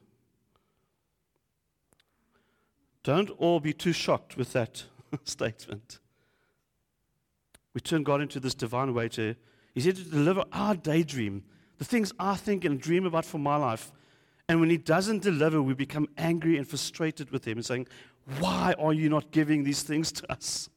Don't 3.02 3.30
all 3.38 3.60
be 3.60 3.72
too 3.72 3.94
shocked 3.94 4.36
with 4.36 4.52
that 4.52 4.84
statement. 5.24 6.00
We 7.72 7.80
turn 7.80 8.02
God 8.02 8.20
into 8.20 8.40
this 8.40 8.54
divine 8.54 8.92
waiter. 8.92 9.36
He's 9.74 9.84
here 9.84 9.94
to 9.94 10.04
deliver 10.04 10.44
our 10.52 10.76
daydream, 10.76 11.44
the 11.78 11.84
things 11.86 12.12
I 12.18 12.36
think 12.36 12.66
and 12.66 12.78
dream 12.78 13.06
about 13.06 13.24
for 13.24 13.38
my 13.38 13.56
life. 13.56 13.90
And 14.50 14.60
when 14.60 14.68
he 14.68 14.76
doesn't 14.76 15.22
deliver, 15.22 15.62
we 15.62 15.72
become 15.72 16.06
angry 16.18 16.58
and 16.58 16.68
frustrated 16.68 17.30
with 17.30 17.46
him 17.46 17.56
and 17.56 17.64
saying, 17.64 17.88
Why 18.38 18.74
are 18.78 18.92
you 18.92 19.08
not 19.08 19.30
giving 19.30 19.64
these 19.64 19.82
things 19.82 20.12
to 20.12 20.30
us? 20.30 20.68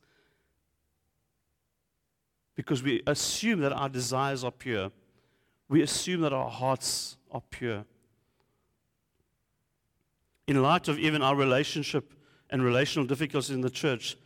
Because 2.56 2.82
we 2.82 3.04
assume 3.06 3.60
that 3.60 3.74
our 3.74 3.90
desires 3.90 4.46
are 4.46 4.52
pure. 4.52 4.92
We 5.68 5.82
assume 5.82 6.22
that 6.22 6.32
our 6.32 6.50
hearts 6.50 7.17
are 7.38 7.44
pure. 7.52 7.86
In 10.48 10.60
light 10.60 10.88
of 10.88 10.98
even 10.98 11.22
our 11.22 11.36
relationship 11.36 12.16
and 12.50 12.64
relational 12.64 13.06
difficulties 13.06 13.52
in 13.52 13.62
the 13.62 13.70
church, 13.70 14.18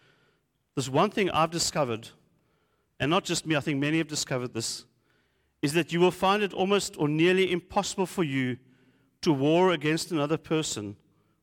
there's 0.76 0.90
one 0.90 1.10
thing 1.10 1.30
I've 1.32 1.52
discovered, 1.52 2.08
and 3.02 3.12
not 3.12 3.26
just 3.26 3.46
me, 3.46 3.58
I 3.58 3.60
think 3.60 3.80
many 3.80 3.98
have 3.98 4.08
discovered 4.08 4.54
this, 4.54 4.86
is 5.62 5.74
that 5.74 5.92
you 5.92 6.00
will 6.00 6.12
find 6.12 6.42
it 6.42 6.54
almost 6.54 6.96
or 6.98 7.10
nearly 7.10 7.52
impossible 7.52 8.06
for 8.06 8.24
you 8.24 8.58
to 9.22 9.34
war 9.34 9.72
against 9.72 10.12
another 10.12 10.38
person 10.38 10.96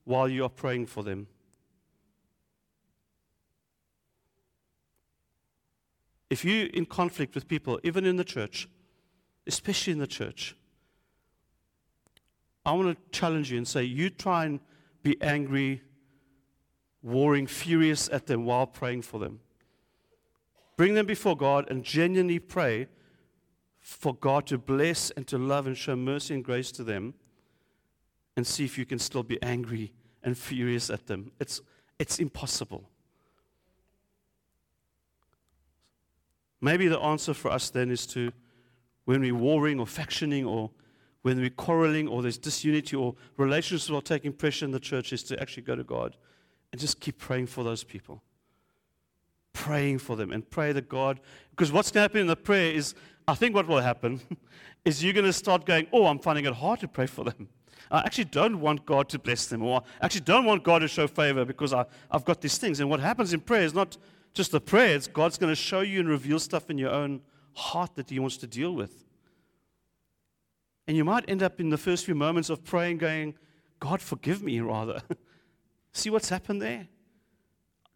while 0.04 0.26
you 0.26 0.44
are 0.44 0.48
praying 0.48 0.87
for 0.87 1.02
them. 1.02 1.26
If 6.31 6.46
you're 6.46 6.66
in 6.68 6.87
conflict 6.87 7.35
with 7.35 7.46
people, 7.46 7.78
even 7.83 8.07
in 8.07 8.16
the 8.16 8.24
church, 8.24 8.68
especially 9.46 9.92
in 9.92 9.98
the 9.98 10.07
church, 10.07 10.54
I 12.68 12.72
want 12.72 12.94
to 12.94 13.18
challenge 13.18 13.50
you 13.50 13.57
and 13.57 13.66
say, 13.66 13.83
you 13.85 14.11
try 14.11 14.44
and 14.44 14.61
be 15.02 15.16
angry, 15.22 15.81
warring, 17.02 17.46
furious 17.46 18.11
at 18.12 18.26
them 18.26 18.44
while 18.44 18.66
praying 18.66 19.02
for 19.02 19.18
them. 19.18 19.40
Bring 20.76 20.92
them 20.92 21.07
before 21.07 21.35
God 21.35 21.70
and 21.70 21.83
genuinely 21.83 22.38
pray 22.38 22.88
for 23.81 24.14
God 24.14 24.46
to 24.48 24.59
bless 24.59 25.11
and 25.12 25.26
to 25.28 25.38
love 25.38 25.66
and 25.66 25.78
show 25.78 25.96
mercy 25.96 26.35
and 26.35 26.44
grace 26.44 26.70
to 26.72 26.85
them 26.85 27.14
and 28.37 28.46
see 28.46 28.66
if 28.66 28.76
you 28.76 28.85
can 28.85 28.98
still 28.98 29.22
be 29.22 29.42
angry 29.42 29.94
and 30.22 30.37
furious 30.37 30.90
at 30.90 31.07
them. 31.07 31.33
It's, 31.40 31.62
it's 31.98 32.18
impossible. 32.18 32.90
Maybe 36.61 36.87
the 36.87 37.00
answer 37.00 37.33
for 37.33 37.50
us 37.50 37.70
then 37.70 37.90
is 37.90 38.07
to, 38.09 38.31
when 39.07 39.22
we're 39.22 39.35
warring 39.35 39.81
or 39.81 39.87
factioning 39.87 40.44
or 40.44 40.70
when 41.22 41.38
we're 41.38 41.50
quarreling 41.50 42.09
or 42.09 42.22
there's 42.22 42.38
disunity 42.38 42.96
or 42.96 43.14
relationships 43.37 43.90
are 43.90 44.00
taking 44.00 44.33
pressure 44.33 44.64
in 44.64 44.70
the 44.70 44.81
church, 44.81 45.12
is 45.12 45.22
to 45.24 45.40
actually 45.40 45.64
go 45.64 45.74
to 45.74 45.85
God 45.85 46.16
and 46.72 46.81
just 46.81 47.00
keep 47.00 47.18
praying 47.18 47.46
for 47.46 47.64
those 47.64 47.85
people. 47.85 48.22
Praying 49.52 49.98
for 49.98 50.16
them 50.16 50.31
and 50.31 50.48
pray 50.48 50.72
that 50.72 50.88
God, 50.88 51.20
because 51.50 51.72
what's 51.72 51.90
going 51.90 52.00
to 52.00 52.02
happen 52.02 52.20
in 52.20 52.26
the 52.26 52.37
prayer 52.37 52.72
is 52.72 52.94
I 53.26 53.35
think 53.35 53.54
what 53.54 53.66
will 53.66 53.81
happen 53.81 54.20
is 54.85 55.02
you're 55.02 55.12
going 55.12 55.26
to 55.26 55.33
start 55.33 55.66
going, 55.66 55.87
Oh, 55.92 56.07
I'm 56.07 56.18
finding 56.18 56.44
it 56.44 56.54
hard 56.54 56.81
to 56.81 56.88
pray 56.88 57.07
for 57.07 57.24
them. 57.24 57.48
I 57.90 58.00
actually 58.00 58.24
don't 58.24 58.61
want 58.61 58.85
God 58.85 59.09
to 59.11 59.18
bless 59.18 59.46
them, 59.46 59.62
or 59.62 59.83
I 60.00 60.07
actually 60.07 60.22
don't 60.22 60.44
want 60.44 60.62
God 60.62 60.81
to 60.81 60.88
show 60.88 61.07
favor 61.07 61.44
because 61.44 61.72
I, 61.72 61.87
I've 62.11 62.24
got 62.24 62.40
these 62.40 62.59
things. 62.59 62.81
And 62.81 62.90
what 62.90 63.00
happens 63.00 63.33
in 63.33 63.40
prayer 63.40 63.62
is 63.62 63.74
not 63.74 63.96
just 64.35 64.52
the 64.52 64.61
prayer, 64.61 64.94
it's 64.94 65.07
God's 65.07 65.38
going 65.38 65.50
to 65.50 65.57
show 65.57 65.81
you 65.81 66.00
and 66.00 66.09
reveal 66.09 66.38
stuff 66.38 66.70
in 66.70 66.78
your 66.78 66.90
own 66.90 67.22
heart 67.54 67.94
that 67.96 68.11
He 68.11 68.18
wants 68.18 68.37
to 68.38 68.46
deal 68.46 68.74
with. 68.74 69.04
And 70.88 70.96
you 70.96 71.05
might 71.05 71.29
end 71.29 71.42
up 71.42 71.61
in 71.61 71.68
the 71.68 71.77
first 71.77 72.07
few 72.07 72.14
moments 72.14 72.48
of 72.48 72.64
praying 72.64 72.96
going, 72.96 73.35
God, 73.79 74.01
forgive 74.01 74.42
me, 74.42 74.59
rather. 74.61 75.03
See 75.92 76.09
what's 76.09 76.31
happened 76.31 76.62
there? 76.62 76.88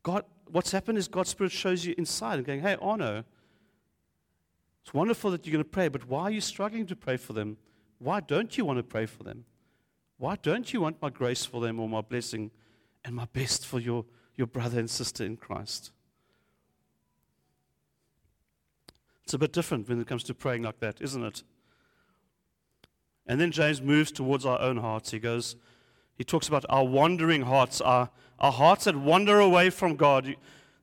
God, 0.02 0.26
what's 0.50 0.70
happened 0.70 0.98
is 0.98 1.08
God's 1.08 1.30
Spirit 1.30 1.52
shows 1.52 1.86
you 1.86 1.94
inside 1.96 2.34
and 2.34 2.46
going, 2.46 2.60
hey, 2.60 2.76
oh 2.80 2.96
no, 2.96 3.24
it's 4.82 4.92
wonderful 4.92 5.30
that 5.30 5.46
you're 5.46 5.52
going 5.52 5.64
to 5.64 5.70
pray, 5.70 5.88
but 5.88 6.06
why 6.06 6.24
are 6.24 6.30
you 6.30 6.42
struggling 6.42 6.86
to 6.86 6.94
pray 6.94 7.16
for 7.16 7.32
them? 7.32 7.56
Why 7.98 8.20
don't 8.20 8.58
you 8.58 8.66
want 8.66 8.78
to 8.78 8.82
pray 8.82 9.06
for 9.06 9.22
them? 9.22 9.46
Why 10.18 10.36
don't 10.36 10.70
you 10.72 10.82
want 10.82 11.00
my 11.00 11.08
grace 11.08 11.46
for 11.46 11.62
them 11.62 11.80
or 11.80 11.88
my 11.88 12.02
blessing 12.02 12.50
and 13.04 13.14
my 13.14 13.26
best 13.32 13.66
for 13.66 13.80
your, 13.80 14.04
your 14.36 14.46
brother 14.46 14.78
and 14.78 14.90
sister 14.90 15.24
in 15.24 15.38
Christ? 15.38 15.92
It's 19.24 19.32
a 19.32 19.38
bit 19.38 19.52
different 19.52 19.88
when 19.88 19.98
it 20.00 20.06
comes 20.06 20.24
to 20.24 20.34
praying 20.34 20.64
like 20.64 20.80
that, 20.80 21.00
isn't 21.00 21.24
it? 21.24 21.42
And 23.26 23.40
then 23.40 23.52
James 23.52 23.80
moves 23.80 24.10
towards 24.10 24.44
our 24.44 24.60
own 24.60 24.78
hearts. 24.78 25.10
He 25.10 25.18
goes, 25.18 25.56
he 26.16 26.24
talks 26.24 26.48
about 26.48 26.64
our 26.68 26.84
wandering 26.84 27.42
hearts, 27.42 27.80
our, 27.80 28.10
our 28.38 28.52
hearts 28.52 28.84
that 28.84 28.96
wander 28.96 29.40
away 29.40 29.70
from 29.70 29.96
God. 29.96 30.34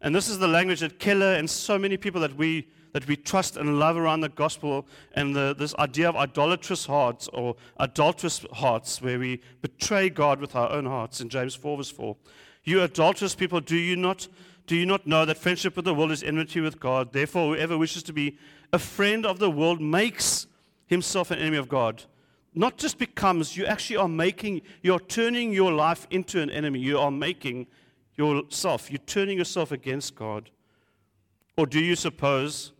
And 0.01 0.15
this 0.15 0.29
is 0.29 0.39
the 0.39 0.47
language 0.47 0.79
that 0.79 0.99
Keller 0.99 1.33
and 1.33 1.49
so 1.49 1.77
many 1.77 1.97
people 1.97 2.21
that 2.21 2.35
we 2.35 2.67
that 2.93 3.07
we 3.07 3.15
trust 3.15 3.55
and 3.55 3.79
love 3.79 3.97
around 3.97 4.21
the 4.21 4.29
gospel 4.29 4.85
and 5.13 5.35
the, 5.35 5.55
this 5.57 5.75
idea 5.75 6.09
of 6.09 6.15
idolatrous 6.15 6.85
hearts 6.87 7.27
or 7.29 7.55
adulterous 7.79 8.43
hearts 8.53 9.01
where 9.01 9.19
we 9.19 9.41
betray 9.61 10.09
God 10.09 10.39
with 10.39 10.55
our 10.55 10.71
own 10.71 10.85
hearts 10.85 11.21
in 11.21 11.29
James 11.29 11.53
4 11.53 11.77
verse 11.77 11.91
4. 11.91 12.15
You 12.63 12.81
adulterous 12.81 13.35
people, 13.35 13.59
do 13.59 13.77
you 13.77 13.95
not 13.95 14.27
do 14.65 14.75
you 14.75 14.85
not 14.85 15.07
know 15.07 15.25
that 15.25 15.37
friendship 15.37 15.75
with 15.75 15.85
the 15.85 15.95
world 15.95 16.11
is 16.11 16.21
enmity 16.21 16.61
with 16.61 16.79
God? 16.79 17.11
Therefore, 17.11 17.55
whoever 17.55 17.75
wishes 17.75 18.03
to 18.03 18.13
be 18.13 18.37
a 18.71 18.77
friend 18.77 19.25
of 19.25 19.39
the 19.39 19.49
world 19.49 19.81
makes 19.81 20.45
himself 20.85 21.31
an 21.31 21.39
enemy 21.39 21.57
of 21.57 21.67
God. 21.67 22.03
Not 22.53 22.77
just 22.77 22.97
becomes, 22.97 23.55
you 23.55 23.65
actually 23.65 23.97
are 23.97 24.07
making, 24.07 24.61
you're 24.81 24.99
turning 24.99 25.53
your 25.53 25.71
life 25.71 26.07
into 26.09 26.41
an 26.41 26.49
enemy. 26.49 26.79
You 26.79 26.97
are 26.97 27.11
making 27.11 27.67
yourself, 28.17 28.89
you're 28.89 28.97
turning 28.99 29.37
yourself 29.37 29.71
against 29.71 30.15
God. 30.15 30.49
Or 31.57 31.65
do 31.65 31.79
you 31.79 31.95
suppose 31.95 32.73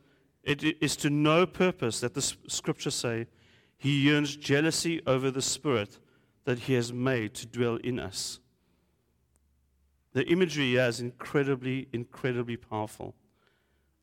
it 0.44 0.64
is 0.82 0.96
to 0.98 1.10
no 1.10 1.46
purpose 1.46 2.00
that 2.00 2.14
the 2.14 2.22
scriptures 2.22 2.96
say 2.96 3.28
he 3.78 4.02
yearns 4.02 4.36
jealousy 4.36 5.02
over 5.06 5.32
the 5.32 5.42
spirit 5.42 6.00
that 6.46 6.60
he 6.60 6.74
has 6.74 6.92
made 6.92 7.34
to 7.36 7.46
dwell 7.46 7.76
in 7.78 8.00
us. 8.00 8.40
The 10.14 10.26
imagery 10.28 10.72
here 10.72 10.88
is 10.88 11.00
incredibly, 11.00 11.88
incredibly 11.94 12.58
powerful. 12.58 13.14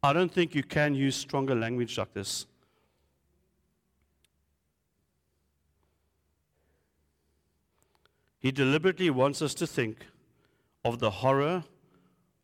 I 0.03 0.13
don't 0.13 0.33
think 0.33 0.55
you 0.55 0.63
can 0.63 0.95
use 0.95 1.17
stronger 1.17 1.55
language 1.55 1.99
like 1.99 2.15
this. 2.15 2.47
He 8.39 8.53
deliberately 8.53 9.11
wants 9.11 9.43
us 9.43 9.55
to 9.55 9.67
think 9.67 10.07
of 10.85 10.99
the 10.99 11.11
horror 11.11 11.65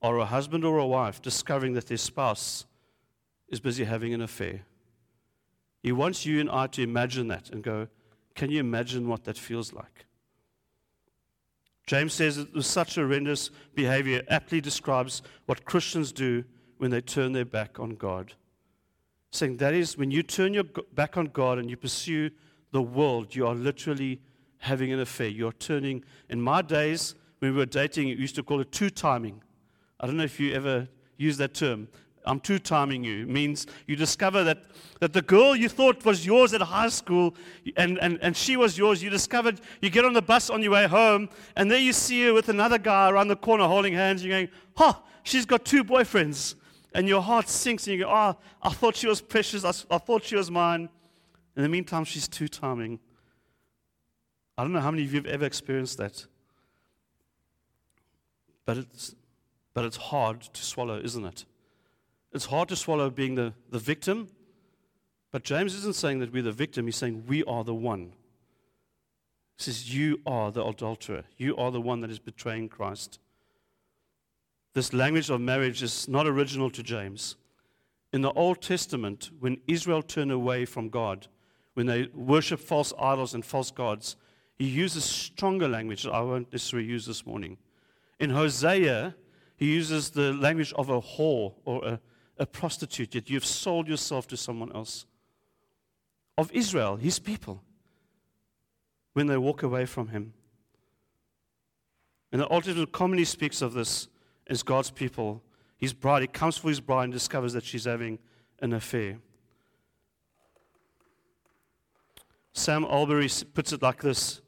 or 0.00 0.18
a 0.18 0.24
husband 0.26 0.64
or 0.64 0.78
a 0.78 0.86
wife 0.86 1.22
discovering 1.22 1.74
that 1.74 1.86
their 1.86 1.96
spouse 1.96 2.66
is 3.48 3.60
busy 3.60 3.84
having 3.84 4.12
an 4.12 4.20
affair. 4.20 4.62
He 5.82 5.92
wants 5.92 6.26
you 6.26 6.40
and 6.40 6.50
I 6.50 6.66
to 6.68 6.82
imagine 6.82 7.28
that 7.28 7.50
and 7.50 7.62
go, 7.62 7.88
can 8.34 8.50
you 8.50 8.60
imagine 8.60 9.08
what 9.08 9.24
that 9.24 9.36
feels 9.36 9.72
like? 9.72 10.06
James 11.86 12.14
says 12.14 12.36
that 12.36 12.62
such 12.62 12.94
horrendous 12.94 13.50
behavior 13.74 14.22
aptly 14.28 14.60
describes 14.60 15.22
what 15.46 15.64
Christians 15.64 16.12
do 16.12 16.44
when 16.78 16.90
they 16.90 17.00
turn 17.00 17.32
their 17.32 17.44
back 17.44 17.78
on 17.78 17.90
God. 17.90 18.34
Saying 19.30 19.58
that 19.58 19.74
is, 19.74 19.96
when 19.96 20.10
you 20.10 20.22
turn 20.22 20.54
your 20.54 20.64
back 20.94 21.16
on 21.16 21.26
God 21.26 21.58
and 21.58 21.68
you 21.68 21.76
pursue 21.76 22.30
the 22.70 22.82
world, 22.82 23.34
you 23.34 23.46
are 23.46 23.54
literally 23.54 24.20
having 24.62 24.92
an 24.92 25.00
affair. 25.00 25.26
You're 25.26 25.52
turning. 25.52 26.04
In 26.28 26.40
my 26.40 26.62
days, 26.62 27.16
when 27.40 27.52
we 27.52 27.58
were 27.58 27.66
dating, 27.66 28.06
we 28.06 28.14
used 28.14 28.36
to 28.36 28.44
call 28.44 28.60
it 28.60 28.70
two 28.70 28.90
timing. 28.90 29.42
I 29.98 30.06
don't 30.06 30.16
know 30.16 30.22
if 30.22 30.38
you 30.38 30.54
ever 30.54 30.88
use 31.16 31.36
that 31.38 31.52
term. 31.52 31.88
I'm 32.24 32.38
two 32.38 32.60
timing 32.60 33.02
you. 33.02 33.22
It 33.22 33.28
means 33.28 33.66
you 33.88 33.96
discover 33.96 34.44
that, 34.44 34.62
that 35.00 35.12
the 35.12 35.22
girl 35.22 35.56
you 35.56 35.68
thought 35.68 36.04
was 36.04 36.24
yours 36.24 36.54
at 36.54 36.62
high 36.62 36.90
school 36.90 37.34
and, 37.76 37.98
and, 37.98 38.20
and 38.22 38.36
she 38.36 38.56
was 38.56 38.78
yours, 38.78 39.02
you 39.02 39.10
discovered, 39.10 39.60
you 39.80 39.90
get 39.90 40.04
on 40.04 40.12
the 40.12 40.22
bus 40.22 40.48
on 40.48 40.62
your 40.62 40.70
way 40.70 40.86
home, 40.86 41.28
and 41.56 41.68
there 41.68 41.80
you 41.80 41.92
see 41.92 42.26
her 42.26 42.32
with 42.32 42.48
another 42.48 42.78
guy 42.78 43.10
around 43.10 43.26
the 43.26 43.36
corner 43.36 43.66
holding 43.66 43.94
hands. 43.94 44.24
You're 44.24 44.36
going, 44.36 44.48
huh, 44.76 44.94
she's 45.24 45.44
got 45.44 45.64
two 45.64 45.82
boyfriends. 45.82 46.54
And 46.94 47.08
your 47.08 47.22
heart 47.22 47.48
sinks, 47.48 47.88
and 47.88 47.98
you 47.98 48.04
go, 48.04 48.10
oh, 48.10 48.36
I 48.62 48.70
thought 48.70 48.94
she 48.94 49.08
was 49.08 49.20
precious. 49.20 49.64
I, 49.64 49.70
I 49.92 49.98
thought 49.98 50.22
she 50.22 50.36
was 50.36 50.52
mine. 50.52 50.88
In 51.56 51.62
the 51.64 51.68
meantime, 51.68 52.04
she's 52.04 52.28
two 52.28 52.46
timing. 52.46 53.00
I 54.56 54.62
don't 54.62 54.72
know 54.72 54.80
how 54.80 54.90
many 54.90 55.04
of 55.04 55.12
you 55.12 55.20
have 55.20 55.26
ever 55.26 55.44
experienced 55.44 55.98
that. 55.98 56.26
But 58.64 58.78
it's, 58.78 59.14
but 59.74 59.84
it's 59.84 59.96
hard 59.96 60.42
to 60.42 60.62
swallow, 60.62 61.00
isn't 61.02 61.24
it? 61.24 61.44
It's 62.32 62.46
hard 62.46 62.68
to 62.68 62.76
swallow 62.76 63.10
being 63.10 63.34
the, 63.34 63.52
the 63.70 63.78
victim, 63.78 64.28
but 65.30 65.44
James 65.44 65.74
isn't 65.74 65.96
saying 65.96 66.20
that 66.20 66.32
we're 66.32 66.42
the 66.42 66.52
victim, 66.52 66.86
he's 66.86 66.96
saying 66.96 67.24
we 67.26 67.42
are 67.44 67.64
the 67.64 67.74
one. 67.74 68.12
He 69.56 69.64
says, 69.64 69.94
You 69.94 70.20
are 70.26 70.50
the 70.50 70.64
adulterer. 70.64 71.24
You 71.36 71.56
are 71.56 71.70
the 71.70 71.80
one 71.80 72.00
that 72.00 72.10
is 72.10 72.18
betraying 72.18 72.68
Christ. 72.68 73.18
This 74.74 74.92
language 74.92 75.28
of 75.30 75.40
marriage 75.40 75.82
is 75.82 76.08
not 76.08 76.26
original 76.26 76.70
to 76.70 76.82
James. 76.82 77.36
In 78.12 78.22
the 78.22 78.32
Old 78.32 78.60
Testament, 78.60 79.30
when 79.40 79.58
Israel 79.66 80.02
turned 80.02 80.32
away 80.32 80.64
from 80.64 80.88
God, 80.88 81.28
when 81.74 81.86
they 81.86 82.08
worship 82.14 82.60
false 82.60 82.92
idols 82.98 83.34
and 83.34 83.44
false 83.44 83.70
gods, 83.70 84.16
he 84.62 84.68
uses 84.68 85.02
stronger 85.02 85.66
language 85.66 86.04
that 86.04 86.12
I 86.12 86.20
won't 86.20 86.52
necessarily 86.52 86.88
use 86.88 87.04
this 87.04 87.26
morning. 87.26 87.58
In 88.20 88.30
Hosea, 88.30 89.16
he 89.56 89.66
uses 89.74 90.10
the 90.10 90.32
language 90.34 90.72
of 90.74 90.88
a 90.88 91.00
whore 91.00 91.54
or 91.64 91.84
a, 91.84 92.00
a 92.38 92.46
prostitute, 92.46 93.16
yet 93.16 93.28
you've 93.28 93.44
sold 93.44 93.88
yourself 93.88 94.28
to 94.28 94.36
someone 94.36 94.70
else. 94.72 95.04
Of 96.38 96.52
Israel, 96.52 96.94
his 96.94 97.18
people, 97.18 97.60
when 99.14 99.26
they 99.26 99.36
walk 99.36 99.64
away 99.64 99.84
from 99.84 100.06
him. 100.06 100.32
And 102.30 102.40
the 102.40 102.46
Old 102.46 102.62
Testament 102.62 102.92
commonly 102.92 103.24
speaks 103.24 103.62
of 103.62 103.72
this 103.72 104.06
as 104.46 104.62
God's 104.62 104.92
people. 104.92 105.42
His 105.76 105.92
bride, 105.92 106.22
he 106.22 106.28
comes 106.28 106.56
for 106.56 106.68
his 106.68 106.78
bride 106.78 107.04
and 107.04 107.12
discovers 107.12 107.52
that 107.54 107.64
she's 107.64 107.86
having 107.86 108.20
an 108.60 108.74
affair. 108.74 109.18
Sam 112.52 112.84
Allberry 112.84 113.28
puts 113.54 113.72
it 113.72 113.82
like 113.82 114.02
this 114.02 114.41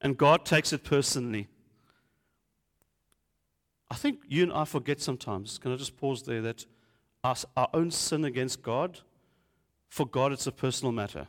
And 0.00 0.16
God 0.16 0.44
takes 0.44 0.72
it 0.72 0.84
personally. 0.84 1.48
I 3.90 3.94
think 3.94 4.20
you 4.28 4.42
and 4.42 4.52
I 4.52 4.64
forget 4.64 5.00
sometimes, 5.00 5.58
can 5.58 5.72
I 5.72 5.76
just 5.76 5.96
pause 5.96 6.22
there, 6.22 6.42
that 6.42 6.66
our, 7.24 7.36
our 7.56 7.68
own 7.72 7.90
sin 7.90 8.24
against 8.24 8.62
God, 8.62 9.00
for 9.88 10.06
God 10.06 10.32
it's 10.32 10.46
a 10.46 10.52
personal 10.52 10.92
matter. 10.92 11.28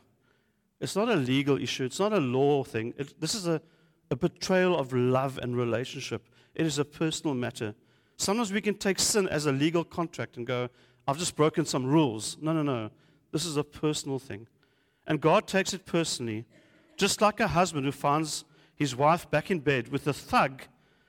It's 0.78 0.94
not 0.94 1.08
a 1.08 1.16
legal 1.16 1.60
issue, 1.60 1.84
it's 1.84 1.98
not 1.98 2.12
a 2.12 2.20
law 2.20 2.62
thing. 2.64 2.94
It, 2.96 3.18
this 3.20 3.34
is 3.34 3.46
a, 3.46 3.60
a 4.10 4.16
betrayal 4.16 4.78
of 4.78 4.92
love 4.92 5.38
and 5.38 5.56
relationship. 5.56 6.28
It 6.54 6.66
is 6.66 6.78
a 6.78 6.84
personal 6.84 7.34
matter. 7.34 7.74
Sometimes 8.16 8.52
we 8.52 8.60
can 8.60 8.74
take 8.74 8.98
sin 8.98 9.28
as 9.28 9.46
a 9.46 9.52
legal 9.52 9.84
contract 9.84 10.36
and 10.36 10.46
go, 10.46 10.68
I've 11.08 11.18
just 11.18 11.36
broken 11.36 11.64
some 11.64 11.86
rules. 11.86 12.36
No, 12.40 12.52
no, 12.52 12.62
no. 12.62 12.90
This 13.32 13.46
is 13.46 13.56
a 13.56 13.64
personal 13.64 14.18
thing. 14.18 14.46
And 15.06 15.20
God 15.20 15.46
takes 15.46 15.72
it 15.72 15.86
personally. 15.86 16.44
Just 16.96 17.22
like 17.22 17.40
a 17.40 17.48
husband 17.48 17.86
who 17.86 17.92
finds 17.92 18.44
his 18.80 18.96
wife 18.96 19.30
back 19.30 19.50
in 19.50 19.60
bed 19.60 19.88
with 19.88 20.06
a 20.06 20.12
thug 20.14 20.62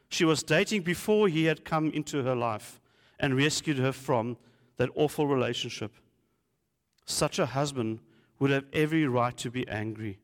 she 0.10 0.26
was 0.26 0.44
dating 0.44 0.82
before 0.82 1.30
he 1.30 1.46
had 1.46 1.64
come 1.64 1.90
into 1.92 2.22
her 2.22 2.36
life 2.36 2.82
and 3.18 3.38
rescued 3.38 3.78
her 3.78 3.94
from 3.94 4.36
that 4.76 4.90
awful 4.94 5.26
relationship. 5.26 5.94
Such 7.06 7.40
a 7.40 7.46
husband 7.46 8.02
would 8.40 8.52
have 8.52 8.66
every 8.74 9.08
right 9.08 9.38
to 9.38 9.50
be 9.50 9.66
angry. 9.70 10.20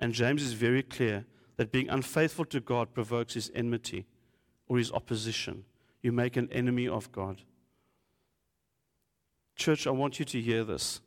And 0.00 0.12
James 0.12 0.42
is 0.42 0.54
very 0.54 0.82
clear 0.82 1.24
that 1.56 1.70
being 1.70 1.88
unfaithful 1.88 2.46
to 2.46 2.58
God 2.58 2.92
provokes 2.92 3.34
his 3.34 3.52
enmity 3.54 4.06
or 4.66 4.76
his 4.76 4.90
opposition. 4.90 5.66
You 6.02 6.10
make 6.10 6.36
an 6.36 6.50
enemy 6.50 6.88
of 6.88 7.12
God. 7.12 7.42
Church, 9.54 9.86
I 9.86 9.90
want 9.90 10.18
you 10.18 10.24
to 10.24 10.40
hear 10.40 10.64
this. 10.64 11.00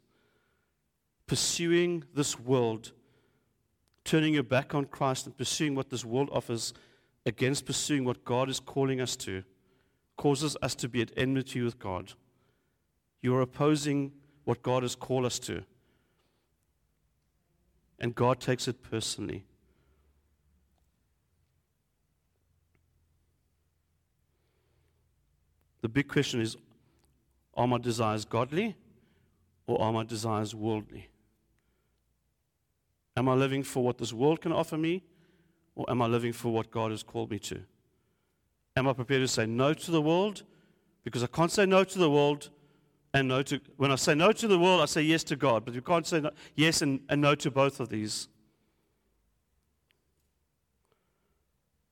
Pursuing 1.27 2.05
this 2.13 2.39
world, 2.39 2.93
turning 4.03 4.33
your 4.33 4.43
back 4.43 4.73
on 4.73 4.85
Christ 4.85 5.25
and 5.25 5.37
pursuing 5.37 5.75
what 5.75 5.89
this 5.89 6.03
world 6.03 6.29
offers 6.31 6.73
against 7.25 7.65
pursuing 7.65 8.03
what 8.03 8.25
God 8.25 8.49
is 8.49 8.59
calling 8.59 8.99
us 8.99 9.15
to, 9.17 9.43
causes 10.17 10.57
us 10.61 10.75
to 10.75 10.89
be 10.89 11.01
at 11.01 11.11
enmity 11.15 11.61
with 11.61 11.79
God. 11.79 12.13
You 13.21 13.35
are 13.35 13.41
opposing 13.41 14.11
what 14.43 14.63
God 14.63 14.83
has 14.83 14.95
called 14.95 15.25
us 15.25 15.39
to. 15.39 15.63
And 17.99 18.15
God 18.15 18.39
takes 18.39 18.67
it 18.67 18.81
personally. 18.81 19.45
The 25.81 25.89
big 25.89 26.07
question 26.07 26.41
is 26.41 26.57
are 27.53 27.67
my 27.67 27.77
desires 27.77 28.25
godly 28.25 28.75
or 29.67 29.81
are 29.81 29.91
my 29.91 30.03
desires 30.03 30.55
worldly? 30.55 31.09
Am 33.21 33.29
I 33.29 33.35
living 33.35 33.61
for 33.61 33.83
what 33.83 33.99
this 33.99 34.13
world 34.13 34.41
can 34.41 34.51
offer 34.51 34.79
me 34.79 35.03
or 35.75 35.87
am 35.91 36.01
I 36.01 36.07
living 36.07 36.33
for 36.33 36.51
what 36.51 36.71
God 36.71 36.89
has 36.89 37.03
called 37.03 37.29
me 37.29 37.37
to? 37.37 37.61
Am 38.75 38.87
I 38.87 38.93
prepared 38.93 39.21
to 39.21 39.27
say 39.27 39.45
no 39.45 39.75
to 39.75 39.91
the 39.91 40.01
world? 40.01 40.41
Because 41.03 41.21
I 41.21 41.27
can't 41.27 41.51
say 41.51 41.67
no 41.67 41.83
to 41.83 41.99
the 41.99 42.09
world 42.09 42.49
and 43.13 43.27
no 43.27 43.43
to, 43.43 43.61
when 43.77 43.91
I 43.91 43.95
say 43.95 44.15
no 44.15 44.31
to 44.31 44.47
the 44.47 44.57
world, 44.57 44.81
I 44.81 44.85
say 44.85 45.03
yes 45.03 45.23
to 45.25 45.35
God. 45.35 45.65
But 45.65 45.75
you 45.75 45.83
can't 45.83 46.07
say 46.07 46.21
no, 46.21 46.31
yes 46.55 46.81
and, 46.81 46.99
and 47.09 47.21
no 47.21 47.35
to 47.35 47.51
both 47.51 47.79
of 47.79 47.89
these. 47.89 48.27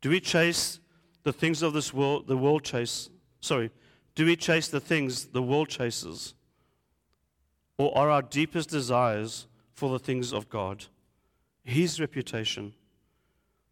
Do 0.01 0.09
we 0.09 0.19
chase 0.19 0.79
the 1.21 1.31
things 1.31 1.61
of 1.61 1.73
this 1.73 1.93
world, 1.93 2.25
the 2.25 2.37
world 2.37 2.63
chase, 2.63 3.07
sorry, 3.39 3.69
do 4.15 4.25
we 4.25 4.35
chase 4.35 4.67
the 4.67 4.79
things 4.79 5.25
the 5.25 5.43
world 5.43 5.69
chases? 5.69 6.33
Or 7.77 7.95
are 7.95 8.09
our 8.09 8.23
deepest 8.23 8.69
desires 8.69 9.45
for 9.75 9.91
the 9.91 9.99
things 9.99 10.33
of 10.33 10.49
God? 10.49 10.85
His 11.69 11.99
reputation, 11.99 12.73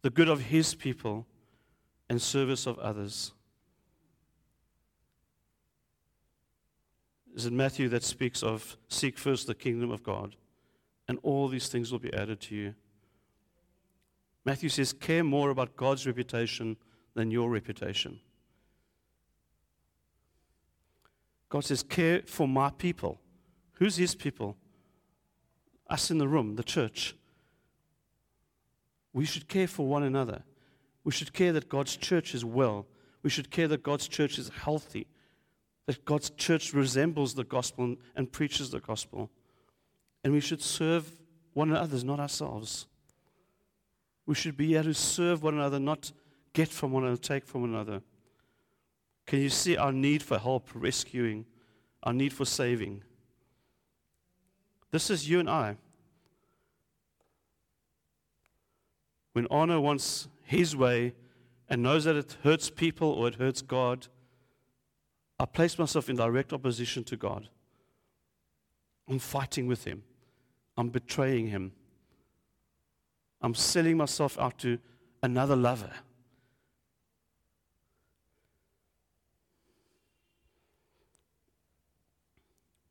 the 0.02 0.10
good 0.10 0.28
of 0.28 0.40
his 0.40 0.74
people, 0.74 1.26
and 2.08 2.22
service 2.22 2.64
of 2.64 2.78
others. 2.78 3.32
Is 7.34 7.44
it 7.44 7.52
Matthew 7.52 7.88
that 7.88 8.04
speaks 8.04 8.42
of 8.42 8.76
seek 8.88 9.18
first 9.18 9.48
the 9.48 9.54
kingdom 9.54 9.90
of 9.90 10.04
God, 10.04 10.36
and 11.08 11.18
all 11.24 11.48
these 11.48 11.68
things 11.68 11.90
will 11.90 11.98
be 11.98 12.14
added 12.14 12.40
to 12.42 12.54
you? 12.54 12.74
Matthew 14.44 14.68
says, 14.68 14.92
care 14.92 15.24
more 15.24 15.50
about 15.50 15.76
God's 15.76 16.06
reputation 16.06 16.76
than 17.14 17.32
your 17.32 17.50
reputation. 17.50 18.20
God 21.48 21.64
says, 21.64 21.82
care 21.82 22.22
for 22.26 22.46
my 22.46 22.70
people. 22.70 23.20
Who's 23.72 23.96
his 23.96 24.14
people? 24.14 24.56
Us 25.90 26.12
in 26.12 26.18
the 26.18 26.28
room, 26.28 26.54
the 26.54 26.62
church. 26.62 27.16
We 29.18 29.24
should 29.24 29.48
care 29.48 29.66
for 29.66 29.84
one 29.84 30.04
another. 30.04 30.44
We 31.02 31.10
should 31.10 31.32
care 31.32 31.52
that 31.52 31.68
God's 31.68 31.96
church 31.96 32.36
is 32.36 32.44
well. 32.44 32.86
We 33.24 33.30
should 33.30 33.50
care 33.50 33.66
that 33.66 33.82
God's 33.82 34.06
church 34.06 34.38
is 34.38 34.48
healthy, 34.48 35.08
that 35.86 36.04
God's 36.04 36.30
church 36.30 36.72
resembles 36.72 37.34
the 37.34 37.42
gospel 37.42 37.96
and, 38.14 38.30
preaches 38.30 38.70
the 38.70 38.78
gospel. 38.78 39.28
And 40.22 40.32
we 40.32 40.38
should 40.38 40.62
serve 40.62 41.10
one 41.52 41.70
another, 41.70 42.00
not 42.04 42.20
ourselves. 42.20 42.86
We 44.24 44.36
should 44.36 44.56
be 44.56 44.76
able 44.76 44.84
to 44.84 44.94
serve 44.94 45.42
one 45.42 45.54
another, 45.54 45.80
not 45.80 46.12
get 46.52 46.68
from 46.68 46.92
one 46.92 47.02
another, 47.02 47.20
take 47.20 47.44
from 47.44 47.64
another. 47.64 48.02
Can 49.26 49.40
you 49.40 49.50
see 49.50 49.76
our 49.76 49.90
need 49.90 50.22
for 50.22 50.38
help 50.38 50.68
rescuing, 50.72 51.44
our 52.04 52.12
need 52.12 52.32
for 52.32 52.44
saving? 52.44 53.02
This 54.92 55.10
is 55.10 55.28
you 55.28 55.40
and 55.40 55.50
I. 55.50 55.76
When 59.38 59.46
honor 59.52 59.80
wants 59.80 60.26
his 60.42 60.74
way 60.74 61.14
and 61.68 61.80
knows 61.80 62.02
that 62.06 62.16
it 62.16 62.38
hurts 62.42 62.70
people 62.70 63.08
or 63.12 63.28
it 63.28 63.36
hurts 63.36 63.62
God, 63.62 64.08
I 65.38 65.44
place 65.44 65.78
myself 65.78 66.10
in 66.10 66.16
direct 66.16 66.52
opposition 66.52 67.04
to 67.04 67.16
God. 67.16 67.48
I'm 69.08 69.20
fighting 69.20 69.68
with 69.68 69.84
him. 69.84 70.02
I'm 70.76 70.88
betraying 70.88 71.46
him. 71.46 71.70
I'm 73.40 73.54
selling 73.54 73.96
myself 73.96 74.36
out 74.40 74.58
to 74.58 74.80
another 75.22 75.54
lover. 75.54 75.92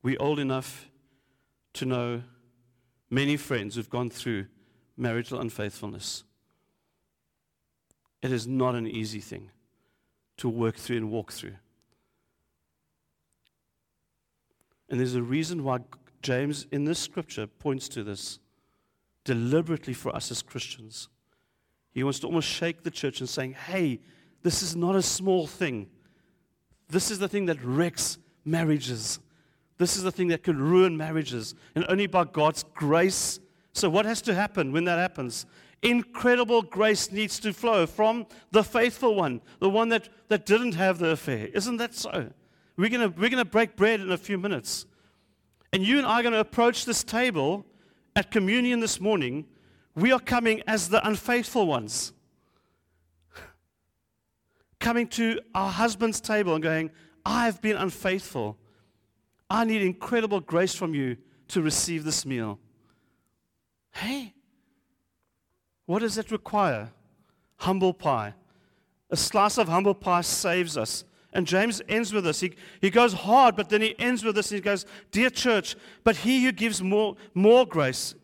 We're 0.01 0.21
old 0.21 0.39
enough 0.39 0.89
to 1.73 1.85
know 1.85 2.23
many 3.09 3.35
friends 3.35 3.75
who've 3.75 3.89
gone 3.89 4.09
through 4.09 4.45
marital 4.95 5.41
unfaithfulness. 5.41 6.23
It 8.21 8.31
is 8.31 8.47
not 8.47 8.75
an 8.75 8.87
easy 8.87 9.19
thing 9.19 9.51
to 10.37 10.49
work 10.49 10.75
through 10.75 10.97
and 10.97 11.11
walk 11.11 11.31
through. 11.31 11.55
And 14.89 14.99
there's 14.99 15.15
a 15.15 15.21
reason 15.21 15.63
why 15.63 15.79
James 16.21 16.65
in 16.71 16.85
this 16.85 16.99
scripture 16.99 17.47
points 17.47 17.89
to 17.89 18.03
this 18.03 18.39
deliberately 19.23 19.93
for 19.93 20.15
us 20.15 20.31
as 20.31 20.41
Christians. 20.41 21.09
He 21.91 22.03
wants 22.03 22.19
to 22.19 22.27
almost 22.27 22.47
shake 22.47 22.83
the 22.83 22.91
church 22.91 23.19
and 23.19 23.27
saying, 23.27 23.53
hey, 23.53 23.99
this 24.43 24.61
is 24.63 24.75
not 24.75 24.95
a 24.95 25.01
small 25.01 25.47
thing. 25.47 25.87
This 26.89 27.11
is 27.11 27.19
the 27.19 27.27
thing 27.27 27.47
that 27.47 27.61
wrecks 27.63 28.17
marriages. 28.45 29.19
This 29.77 29.97
is 29.97 30.03
the 30.03 30.11
thing 30.11 30.29
that 30.29 30.43
can 30.43 30.57
ruin 30.57 30.95
marriages. 30.95 31.53
And 31.75 31.85
only 31.89 32.07
by 32.07 32.23
God's 32.23 32.63
grace. 32.73 33.39
So, 33.73 33.89
what 33.89 34.05
has 34.05 34.21
to 34.23 34.33
happen 34.33 34.71
when 34.71 34.85
that 34.85 34.97
happens? 34.97 35.45
Incredible 35.81 36.61
grace 36.61 37.11
needs 37.11 37.39
to 37.39 37.53
flow 37.53 37.85
from 37.85 38.25
the 38.51 38.63
faithful 38.63 39.15
one, 39.15 39.41
the 39.59 39.69
one 39.69 39.89
that, 39.89 40.09
that 40.27 40.45
didn't 40.45 40.73
have 40.73 40.99
the 40.99 41.09
affair. 41.09 41.47
Isn't 41.47 41.77
that 41.77 41.93
so? 41.93 42.31
We're 42.75 42.89
going 42.89 43.13
we're 43.17 43.29
going 43.29 43.43
to 43.43 43.45
break 43.45 43.75
bread 43.75 44.01
in 44.01 44.11
a 44.11 44.17
few 44.17 44.37
minutes. 44.37 44.85
And 45.73 45.83
you 45.83 45.97
and 45.97 46.05
I 46.05 46.19
are 46.19 46.23
going 46.23 46.33
to 46.33 46.39
approach 46.39 46.85
this 46.85 47.03
table 47.03 47.65
at 48.15 48.31
communion 48.31 48.79
this 48.79 49.01
morning. 49.01 49.45
We 49.95 50.11
are 50.11 50.19
coming 50.19 50.61
as 50.67 50.89
the 50.89 51.05
unfaithful 51.05 51.67
ones. 51.67 52.13
Coming 54.79 55.07
to 55.09 55.39
our 55.55 55.71
husband's 55.71 56.21
table 56.21 56.53
and 56.53 56.63
going, 56.63 56.91
I've 57.25 57.61
been 57.61 57.75
unfaithful. 57.75 58.57
I 59.49 59.65
need 59.65 59.81
incredible 59.81 60.39
grace 60.39 60.75
from 60.75 60.93
you 60.93 61.17
to 61.49 61.61
receive 61.61 62.03
this 62.03 62.25
meal. 62.25 62.59
Hey, 63.91 64.33
what 65.87 65.99
does 65.99 66.17
it 66.19 66.29
require? 66.29 66.91
Humble 67.57 67.93
pie. 67.93 68.35
A 69.09 69.17
slice 69.17 69.57
of 69.57 69.67
humble 69.67 69.95
pie 69.95 70.21
saves 70.21 70.77
us. 70.77 71.03
And 71.33 71.47
James 71.47 71.81
ends 71.87 72.13
with 72.13 72.25
this. 72.25 72.41
He, 72.41 72.53
he 72.81 72.89
goes 72.89 73.13
hard, 73.13 73.55
but 73.55 73.69
then 73.69 73.81
he 73.81 73.97
ends 73.97 74.23
with 74.23 74.35
this. 74.35 74.49
He 74.49 74.59
goes, 74.59 74.85
Dear 75.11 75.29
church, 75.29 75.75
but 76.03 76.17
he 76.17 76.43
who 76.43 76.51
gives 76.51 76.81
more, 76.81 77.15
more 77.33 77.65
grace, 77.65 78.15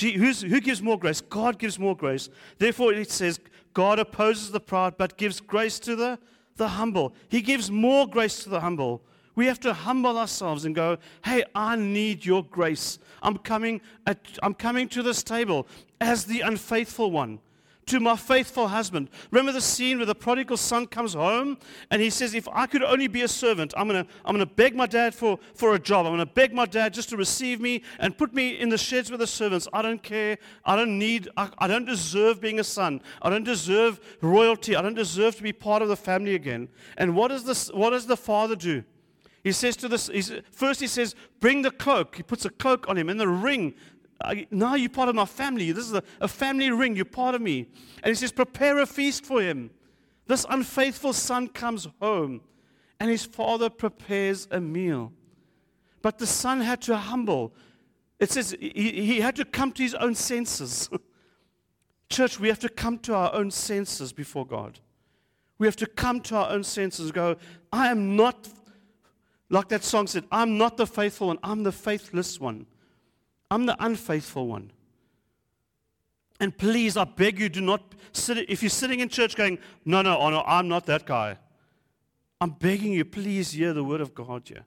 who 0.00 0.60
gives 0.60 0.82
more 0.82 0.98
grace? 0.98 1.20
God 1.20 1.58
gives 1.58 1.78
more 1.78 1.96
grace. 1.96 2.28
Therefore, 2.58 2.92
it 2.92 3.10
says, 3.10 3.40
God 3.72 3.98
opposes 3.98 4.50
the 4.50 4.60
proud, 4.60 4.96
but 4.96 5.16
gives 5.16 5.40
grace 5.40 5.78
to 5.80 5.96
the, 5.96 6.18
the 6.56 6.68
humble. 6.68 7.14
He 7.28 7.40
gives 7.40 7.70
more 7.70 8.06
grace 8.06 8.42
to 8.44 8.48
the 8.48 8.60
humble. 8.60 9.02
We 9.36 9.46
have 9.46 9.60
to 9.60 9.72
humble 9.72 10.18
ourselves 10.18 10.64
and 10.64 10.74
go, 10.74 10.96
hey, 11.24 11.44
I 11.54 11.76
need 11.76 12.24
your 12.24 12.42
grace. 12.42 12.98
I'm 13.22 13.38
coming, 13.38 13.80
at, 14.06 14.18
I'm 14.42 14.54
coming 14.54 14.88
to 14.88 15.02
this 15.02 15.22
table 15.22 15.68
as 16.00 16.24
the 16.24 16.40
unfaithful 16.40 17.10
one 17.10 17.38
to 17.86 18.00
my 18.00 18.16
faithful 18.16 18.66
husband. 18.66 19.08
Remember 19.30 19.52
the 19.52 19.60
scene 19.60 19.98
where 19.98 20.06
the 20.06 20.14
prodigal 20.14 20.56
son 20.56 20.86
comes 20.86 21.14
home 21.14 21.56
and 21.90 22.02
he 22.02 22.10
says, 22.10 22.34
If 22.34 22.48
I 22.48 22.66
could 22.66 22.82
only 22.82 23.06
be 23.06 23.22
a 23.22 23.28
servant, 23.28 23.72
I'm 23.76 23.88
going 23.88 24.04
to 24.04 24.12
I'm 24.24 24.36
to 24.38 24.46
beg 24.46 24.74
my 24.74 24.86
dad 24.86 25.14
for, 25.14 25.38
for 25.54 25.74
a 25.74 25.78
job. 25.78 26.04
I'm 26.04 26.12
going 26.12 26.26
to 26.26 26.32
beg 26.32 26.52
my 26.52 26.66
dad 26.66 26.92
just 26.92 27.10
to 27.10 27.16
receive 27.16 27.60
me 27.60 27.82
and 28.00 28.18
put 28.18 28.34
me 28.34 28.58
in 28.58 28.70
the 28.70 28.78
sheds 28.78 29.10
with 29.10 29.20
the 29.20 29.26
servants. 29.26 29.68
I 29.72 29.82
don't 29.82 30.02
care. 30.02 30.38
I 30.64 30.74
don't 30.74 30.98
need, 30.98 31.28
I, 31.36 31.48
I 31.58 31.68
don't 31.68 31.84
deserve 31.84 32.40
being 32.40 32.58
a 32.58 32.64
son. 32.64 33.00
I 33.22 33.30
don't 33.30 33.44
deserve 33.44 34.00
royalty. 34.20 34.74
I 34.74 34.82
don't 34.82 34.94
deserve 34.94 35.36
to 35.36 35.42
be 35.44 35.52
part 35.52 35.80
of 35.80 35.88
the 35.88 35.96
family 35.96 36.34
again. 36.34 36.68
And 36.96 37.14
what 37.14 37.28
does, 37.28 37.44
this, 37.44 37.68
what 37.72 37.90
does 37.90 38.06
the 38.06 38.16
father 38.16 38.56
do? 38.56 38.82
He 39.46 39.52
says 39.52 39.76
to 39.76 39.88
this, 39.88 40.10
first 40.50 40.80
he 40.80 40.88
says, 40.88 41.14
Bring 41.38 41.62
the 41.62 41.70
cloak. 41.70 42.16
He 42.16 42.24
puts 42.24 42.44
a 42.44 42.50
cloak 42.50 42.88
on 42.88 42.98
him 42.98 43.08
and 43.08 43.20
the 43.20 43.28
ring 43.28 43.74
now 44.50 44.74
you're 44.74 44.90
part 44.90 45.08
of 45.08 45.14
my 45.14 45.24
family. 45.24 45.72
This 45.72 45.84
is 45.84 45.92
a, 45.92 46.02
a 46.20 46.28
family 46.28 46.70
ring. 46.70 46.96
You're 46.96 47.04
part 47.04 47.34
of 47.34 47.42
me. 47.42 47.66
And 48.02 48.06
he 48.06 48.14
says, 48.14 48.32
Prepare 48.32 48.78
a 48.78 48.86
feast 48.86 49.24
for 49.24 49.40
him. 49.40 49.70
This 50.26 50.46
unfaithful 50.48 51.12
son 51.12 51.48
comes 51.48 51.86
home, 52.00 52.40
and 52.98 53.10
his 53.10 53.24
father 53.24 53.70
prepares 53.70 54.48
a 54.50 54.60
meal. 54.60 55.12
But 56.02 56.18
the 56.18 56.26
son 56.26 56.60
had 56.60 56.80
to 56.82 56.96
humble. 56.96 57.52
It 58.18 58.30
says 58.30 58.56
he, 58.58 58.70
he 58.70 59.20
had 59.20 59.36
to 59.36 59.44
come 59.44 59.72
to 59.72 59.82
his 59.82 59.94
own 59.94 60.14
senses. 60.14 60.88
Church, 62.08 62.40
we 62.40 62.48
have 62.48 62.60
to 62.60 62.68
come 62.68 62.98
to 63.00 63.14
our 63.14 63.34
own 63.34 63.50
senses 63.50 64.12
before 64.12 64.46
God. 64.46 64.80
We 65.58 65.66
have 65.66 65.76
to 65.76 65.86
come 65.86 66.20
to 66.22 66.36
our 66.36 66.50
own 66.50 66.64
senses 66.64 67.10
go, 67.12 67.36
I 67.72 67.88
am 67.88 68.16
not, 68.16 68.48
like 69.48 69.68
that 69.68 69.84
song 69.84 70.06
said, 70.06 70.24
I'm 70.30 70.58
not 70.58 70.76
the 70.76 70.86
faithful 70.86 71.28
one, 71.28 71.38
I'm 71.42 71.62
the 71.62 71.72
faithless 71.72 72.40
one. 72.40 72.66
I'm 73.50 73.66
the 73.66 73.76
unfaithful 73.78 74.46
one. 74.46 74.72
And 76.40 76.56
please, 76.56 76.96
I 76.96 77.04
beg 77.04 77.38
you, 77.38 77.48
do 77.48 77.60
not 77.60 77.94
sit. 78.12 78.50
If 78.50 78.62
you're 78.62 78.70
sitting 78.70 79.00
in 79.00 79.08
church 79.08 79.36
going, 79.36 79.58
no, 79.84 80.02
no, 80.02 80.18
oh, 80.18 80.30
no, 80.30 80.42
I'm 80.46 80.68
not 80.68 80.86
that 80.86 81.06
guy. 81.06 81.38
I'm 82.40 82.50
begging 82.50 82.92
you, 82.92 83.04
please 83.04 83.52
hear 83.52 83.72
the 83.72 83.84
word 83.84 84.00
of 84.00 84.14
God 84.14 84.42
here. 84.46 84.64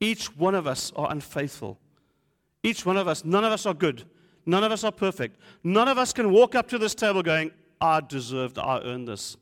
Each 0.00 0.34
one 0.36 0.56
of 0.56 0.66
us 0.66 0.92
are 0.96 1.12
unfaithful. 1.12 1.78
Each 2.64 2.84
one 2.84 2.96
of 2.96 3.06
us, 3.06 3.24
none 3.24 3.44
of 3.44 3.52
us 3.52 3.66
are 3.66 3.74
good. 3.74 4.04
None 4.44 4.64
of 4.64 4.72
us 4.72 4.82
are 4.82 4.90
perfect. 4.90 5.38
None 5.62 5.86
of 5.86 5.98
us 5.98 6.12
can 6.12 6.32
walk 6.32 6.56
up 6.56 6.68
to 6.68 6.78
this 6.78 6.94
table 6.94 7.22
going, 7.22 7.52
I 7.80 8.00
deserved, 8.00 8.58
I 8.58 8.80
earned 8.80 9.06
this. 9.06 9.36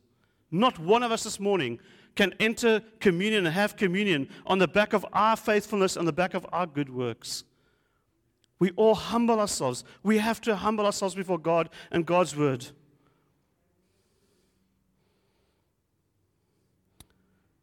Not 0.50 0.78
one 0.78 1.02
of 1.02 1.12
us 1.12 1.24
this 1.24 1.40
morning 1.40 1.80
can 2.16 2.34
enter 2.40 2.82
communion 2.98 3.46
and 3.46 3.54
have 3.54 3.76
communion 3.76 4.28
on 4.46 4.58
the 4.58 4.68
back 4.68 4.92
of 4.92 5.06
our 5.12 5.36
faithfulness, 5.36 5.96
on 5.96 6.04
the 6.04 6.12
back 6.12 6.34
of 6.34 6.46
our 6.52 6.66
good 6.66 6.90
works. 6.90 7.44
We 8.58 8.70
all 8.72 8.94
humble 8.94 9.40
ourselves. 9.40 9.84
We 10.02 10.18
have 10.18 10.40
to 10.42 10.56
humble 10.56 10.84
ourselves 10.84 11.14
before 11.14 11.38
God 11.38 11.70
and 11.90 12.04
God's 12.04 12.36
word. 12.36 12.66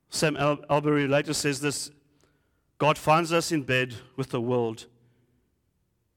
Sam 0.10 0.36
Allberry 0.36 1.08
later 1.08 1.34
says 1.34 1.62
this 1.62 1.92
God 2.80 2.98
finds 2.98 3.32
us 3.32 3.52
in 3.52 3.64
bed 3.64 3.94
with 4.16 4.30
the 4.30 4.42
world, 4.42 4.88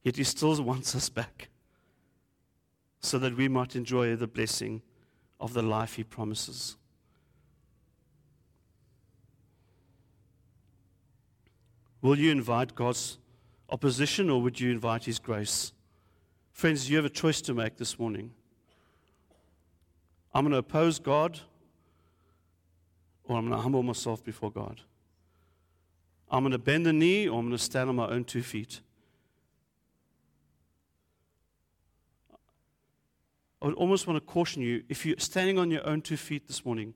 yet 0.03 0.17
He 0.17 0.25
still 0.25 0.61
wants 0.63 0.95
us 0.95 1.09
back 1.09 1.49
so 3.01 3.19
that 3.19 3.37
we 3.37 3.49
might 3.49 3.77
enjoy 3.77 4.15
the 4.17 4.27
blessing 4.27 4.83
of 5.39 5.53
the 5.53 5.63
life 5.63 5.95
He 5.95 6.05
promises. 6.05 6.77
Will 12.03 12.19
you 12.19 12.31
invite 12.31 12.75
God's 12.75 13.19
opposition 13.69 14.31
or 14.31 14.41
would 14.41 14.59
you 14.59 14.71
invite 14.71 15.05
His 15.05 15.19
grace? 15.19 15.73
Friends, 16.53 16.89
you 16.89 16.97
have 16.97 17.05
a 17.05 17.11
choice 17.11 17.41
to 17.43 17.55
make 17.55 17.77
this 17.77 17.99
morning. 17.99 18.33
I'm 20.33 20.45
going 20.45 20.53
to 20.53 20.59
oppose 20.59 20.99
God 20.99 21.41
or 23.25 23.37
I'm 23.37 23.47
going 23.47 23.57
to 23.57 23.63
humble 23.63 23.83
myself 23.83 24.25
before 24.25 24.51
God. 24.51 24.81
I'm 26.31 26.43
going 26.43 26.53
to 26.53 26.59
bend 26.59 26.87
the 26.87 26.93
knee 26.93 27.29
or 27.29 27.39
I'm 27.39 27.47
going 27.47 27.59
to 27.59 27.63
stand 27.63 27.89
on 27.89 27.97
my 27.97 28.09
own 28.09 28.25
two 28.25 28.43
feet. 28.43 28.81
I 33.61 33.67
would 33.67 33.75
almost 33.75 34.07
want 34.07 34.17
to 34.17 34.25
caution 34.25 34.63
you 34.63 34.85
if 34.89 35.05
you're 35.05 35.19
standing 35.19 35.59
on 35.59 35.71
your 35.71 35.87
own 35.87 36.01
two 36.01 36.17
feet 36.17 36.47
this 36.47 36.65
morning, 36.65 36.95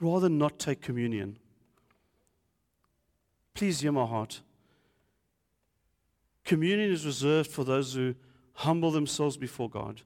rather 0.00 0.28
not 0.28 0.58
take 0.58 0.82
communion. 0.82 1.38
Please 3.56 3.80
hear 3.80 3.90
my 3.90 4.04
heart. 4.04 4.42
Communion 6.44 6.90
is 6.90 7.06
reserved 7.06 7.50
for 7.50 7.64
those 7.64 7.94
who 7.94 8.14
humble 8.52 8.90
themselves 8.90 9.38
before 9.38 9.70
God, 9.70 10.02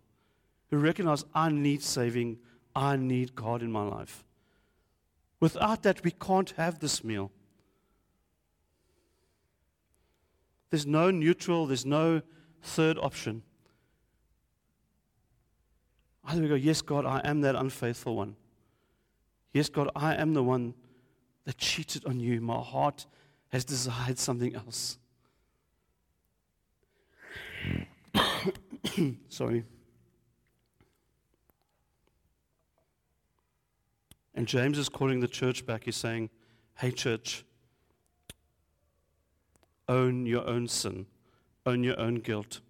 who 0.71 0.79
recognize, 0.79 1.25
I 1.35 1.51
need 1.51 1.83
saving, 1.83 2.39
I 2.77 2.95
need 2.95 3.35
God 3.35 3.61
in 3.61 3.73
my 3.73 3.83
life. 3.83 4.25
Without 5.41 5.83
that, 5.83 6.05
we 6.05 6.13
can't 6.13 6.51
have 6.51 6.79
this 6.79 7.03
meal. 7.03 7.33
There's 10.71 10.87
no 10.87 11.11
neutral, 11.11 11.67
there's 11.67 11.85
no 11.85 12.23
third 12.63 12.99
option. 12.99 13.43
Either 16.25 16.43
we 16.43 16.49
go, 16.49 16.55
Yes, 16.55 16.83
God, 16.83 17.05
I 17.05 17.21
am 17.25 17.41
that 17.41 17.57
unfaithful 17.57 18.15
one. 18.15 18.37
Yes, 19.53 19.69
God, 19.69 19.91
I 19.97 20.15
am 20.15 20.35
the 20.35 20.45
one 20.45 20.75
that 21.47 21.59
cheated 21.59 22.05
on 22.07 22.21
you. 22.21 22.41
My 22.41 22.61
heart 22.61 23.07
has 23.51 23.65
desired 23.65 24.19
something 24.19 24.55
else. 24.55 24.99
Sorry. 29.29 29.65
And 34.35 34.47
James 34.47 34.79
is 34.79 34.89
calling 34.89 35.21
the 35.21 35.29
church 35.29 35.67
back. 35.67 35.85
He's 35.85 35.97
saying, 35.97 36.31
Hey, 36.77 36.93
church, 36.93 37.45
own 39.89 40.25
your 40.25 40.47
own 40.47 40.67
sin, 40.69 41.07
own 41.67 41.85
your 41.85 41.99
own 42.01 42.17
guilt, 42.17 42.61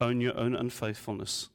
own 0.00 0.20
your 0.20 0.38
own 0.38 0.54
unfaithfulness. 0.54 1.48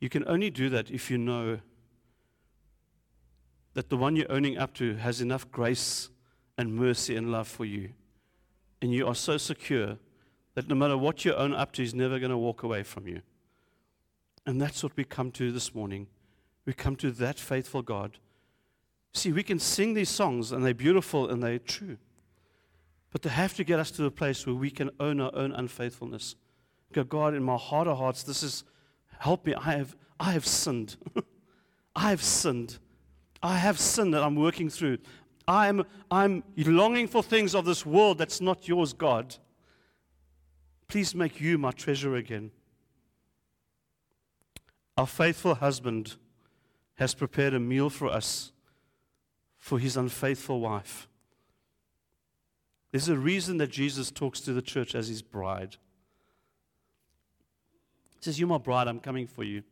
You 0.00 0.10
can 0.10 0.24
only 0.28 0.50
do 0.50 0.68
that 0.68 0.90
if 0.90 1.10
you 1.10 1.16
know 1.16 1.60
that 3.72 3.88
the 3.88 3.96
one 3.96 4.16
you're 4.16 4.30
owning 4.30 4.58
up 4.58 4.74
to 4.74 4.96
has 4.96 5.20
enough 5.20 5.50
grace 5.50 6.10
and 6.56 6.74
mercy 6.74 7.16
and 7.16 7.32
love 7.32 7.48
for 7.48 7.64
you. 7.64 7.90
And 8.80 8.92
you 8.92 9.06
are 9.06 9.14
so 9.14 9.36
secure 9.36 9.98
that 10.54 10.68
no 10.68 10.74
matter 10.74 10.96
what 10.96 11.24
you 11.24 11.34
own 11.34 11.52
up 11.54 11.72
to, 11.72 11.82
He's 11.82 11.94
never 11.94 12.18
going 12.18 12.30
to 12.30 12.38
walk 12.38 12.62
away 12.62 12.82
from 12.82 13.08
you. 13.08 13.22
And 14.46 14.60
that's 14.60 14.82
what 14.82 14.96
we 14.96 15.04
come 15.04 15.30
to 15.32 15.52
this 15.52 15.74
morning. 15.74 16.06
We 16.66 16.72
come 16.72 16.96
to 16.96 17.10
that 17.12 17.38
faithful 17.38 17.82
God. 17.82 18.18
See, 19.12 19.32
we 19.32 19.42
can 19.42 19.58
sing 19.58 19.94
these 19.94 20.08
songs, 20.08 20.52
and 20.52 20.64
they're 20.64 20.74
beautiful 20.74 21.28
and 21.28 21.42
they're 21.42 21.58
true. 21.58 21.98
But 23.10 23.22
they 23.22 23.30
have 23.30 23.54
to 23.54 23.64
get 23.64 23.78
us 23.78 23.90
to 23.92 24.06
a 24.06 24.10
place 24.10 24.44
where 24.46 24.56
we 24.56 24.70
can 24.70 24.90
own 24.98 25.20
our 25.20 25.30
own 25.34 25.52
unfaithfulness. 25.52 26.34
Go, 26.92 27.04
God, 27.04 27.34
in 27.34 27.42
my 27.42 27.56
heart 27.56 27.86
of 27.86 27.98
hearts, 27.98 28.22
this 28.22 28.42
is, 28.42 28.64
help 29.18 29.46
me. 29.46 29.54
I 29.54 29.76
have, 29.76 29.96
I 30.18 30.32
have 30.32 30.46
sinned. 30.46 30.96
I 31.96 32.10
have 32.10 32.22
sinned. 32.22 32.78
I 33.42 33.58
have 33.58 33.78
sinned 33.78 34.14
that 34.14 34.22
I'm 34.22 34.34
working 34.36 34.68
through. 34.68 34.98
I'm, 35.46 35.84
I'm 36.10 36.42
longing 36.56 37.06
for 37.06 37.22
things 37.22 37.54
of 37.54 37.64
this 37.64 37.84
world 37.84 38.18
that's 38.18 38.40
not 38.40 38.66
yours, 38.66 38.92
God. 38.92 39.36
Please 40.88 41.14
make 41.14 41.40
you 41.40 41.58
my 41.58 41.70
treasure 41.70 42.16
again. 42.16 42.50
Our 44.96 45.06
faithful 45.06 45.56
husband 45.56 46.16
has 46.94 47.14
prepared 47.14 47.54
a 47.54 47.60
meal 47.60 47.90
for 47.90 48.08
us 48.08 48.52
for 49.58 49.78
his 49.78 49.96
unfaithful 49.96 50.60
wife. 50.60 51.08
There's 52.92 53.08
a 53.08 53.16
reason 53.16 53.56
that 53.58 53.70
Jesus 53.70 54.12
talks 54.12 54.40
to 54.42 54.52
the 54.52 54.62
church 54.62 54.94
as 54.94 55.08
his 55.08 55.20
bride. 55.20 55.76
He 58.14 58.18
says, 58.20 58.38
You're 58.38 58.48
my 58.48 58.58
bride, 58.58 58.86
I'm 58.86 59.00
coming 59.00 59.26
for 59.26 59.42
you. 59.42 59.64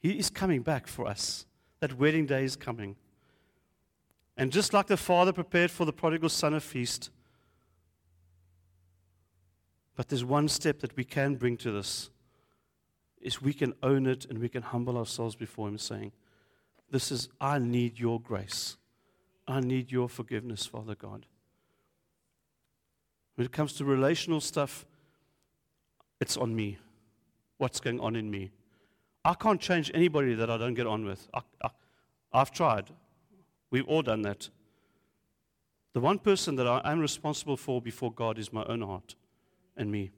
He 0.00 0.18
is 0.18 0.28
coming 0.28 0.62
back 0.62 0.88
for 0.88 1.06
us. 1.06 1.46
That 1.78 1.98
wedding 1.98 2.26
day 2.26 2.44
is 2.44 2.56
coming. 2.56 2.96
And 4.36 4.52
just 4.52 4.72
like 4.72 4.86
the 4.86 4.96
father 4.96 5.32
prepared 5.32 5.70
for 5.70 5.84
the 5.84 5.92
prodigal 5.92 6.28
son 6.28 6.54
a 6.54 6.60
feast, 6.60 7.10
but 9.96 10.08
there's 10.08 10.24
one 10.24 10.48
step 10.48 10.80
that 10.80 10.96
we 10.96 11.04
can 11.04 11.34
bring 11.34 11.56
to 11.58 11.70
this 11.70 12.10
is 13.20 13.42
we 13.42 13.52
can 13.52 13.74
own 13.82 14.06
it 14.06 14.24
and 14.24 14.38
we 14.38 14.48
can 14.48 14.62
humble 14.62 14.96
ourselves 14.96 15.36
before 15.36 15.68
him 15.68 15.76
saying, 15.76 16.12
This 16.90 17.12
is, 17.12 17.28
I 17.40 17.58
need 17.58 17.98
your 17.98 18.18
grace. 18.18 18.76
I 19.46 19.60
need 19.60 19.92
your 19.92 20.08
forgiveness, 20.08 20.64
Father 20.64 20.94
God. 20.94 21.26
When 23.34 23.44
it 23.44 23.52
comes 23.52 23.72
to 23.74 23.84
relational 23.84 24.40
stuff, 24.40 24.86
it's 26.20 26.36
on 26.36 26.54
me. 26.54 26.78
What's 27.58 27.80
going 27.80 28.00
on 28.00 28.16
in 28.16 28.30
me? 28.30 28.52
I 29.24 29.34
can't 29.34 29.60
change 29.60 29.90
anybody 29.92 30.34
that 30.34 30.50
I 30.50 30.56
don't 30.56 30.74
get 30.74 30.86
on 30.86 31.04
with. 31.04 31.28
I, 31.34 31.68
I've 32.32 32.52
tried. 32.52 32.90
We've 33.70 33.86
all 33.86 34.02
done 34.02 34.22
that. 34.22 34.48
The 35.92 36.00
one 36.00 36.18
person 36.18 36.56
that 36.56 36.66
I 36.66 36.80
am 36.84 37.00
responsible 37.00 37.56
for 37.56 37.80
before 37.80 38.12
God 38.12 38.38
is 38.38 38.52
my 38.52 38.64
own 38.64 38.82
heart 38.82 39.16
and 39.76 39.90
me. 39.90 40.10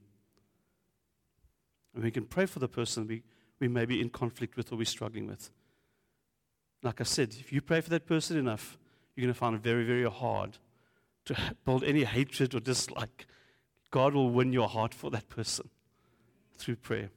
And 1.95 2.03
we 2.03 2.11
can 2.11 2.25
pray 2.25 2.47
for 2.47 2.59
the 2.59 2.69
person 2.69 3.07
we, 3.07 3.23
we 3.59 3.69
may 3.69 3.85
be 3.85 4.01
in 4.01 4.11
conflict 4.11 4.57
with 4.57 4.73
or 4.73 4.77
we're 4.77 4.85
struggling 4.85 5.27
with. 5.27 5.51
Like 6.83 7.01
I 7.01 7.05
said, 7.05 7.35
if 7.39 7.53
you 7.53 7.61
pray 7.61 7.81
for 7.81 7.91
that 7.91 8.07
person 8.07 8.37
enough, 8.37 8.79
you're 9.15 9.25
going 9.25 9.33
to 9.33 9.39
find 9.39 9.55
it 9.55 9.63
very, 9.63 9.85
very 9.85 10.11
hard 10.11 10.59
to 11.27 11.37
build 11.65 11.85
any 11.85 12.05
hatred 12.05 12.55
or 12.55 12.61
dislike. 12.61 13.27
God 13.91 14.15
will 14.15 14.31
win 14.31 14.53
your 14.53 14.69
heart 14.69 14.95
for 14.95 15.11
that 15.11 15.29
person 15.29 15.69
through 16.59 16.77
prayer. 16.77 17.11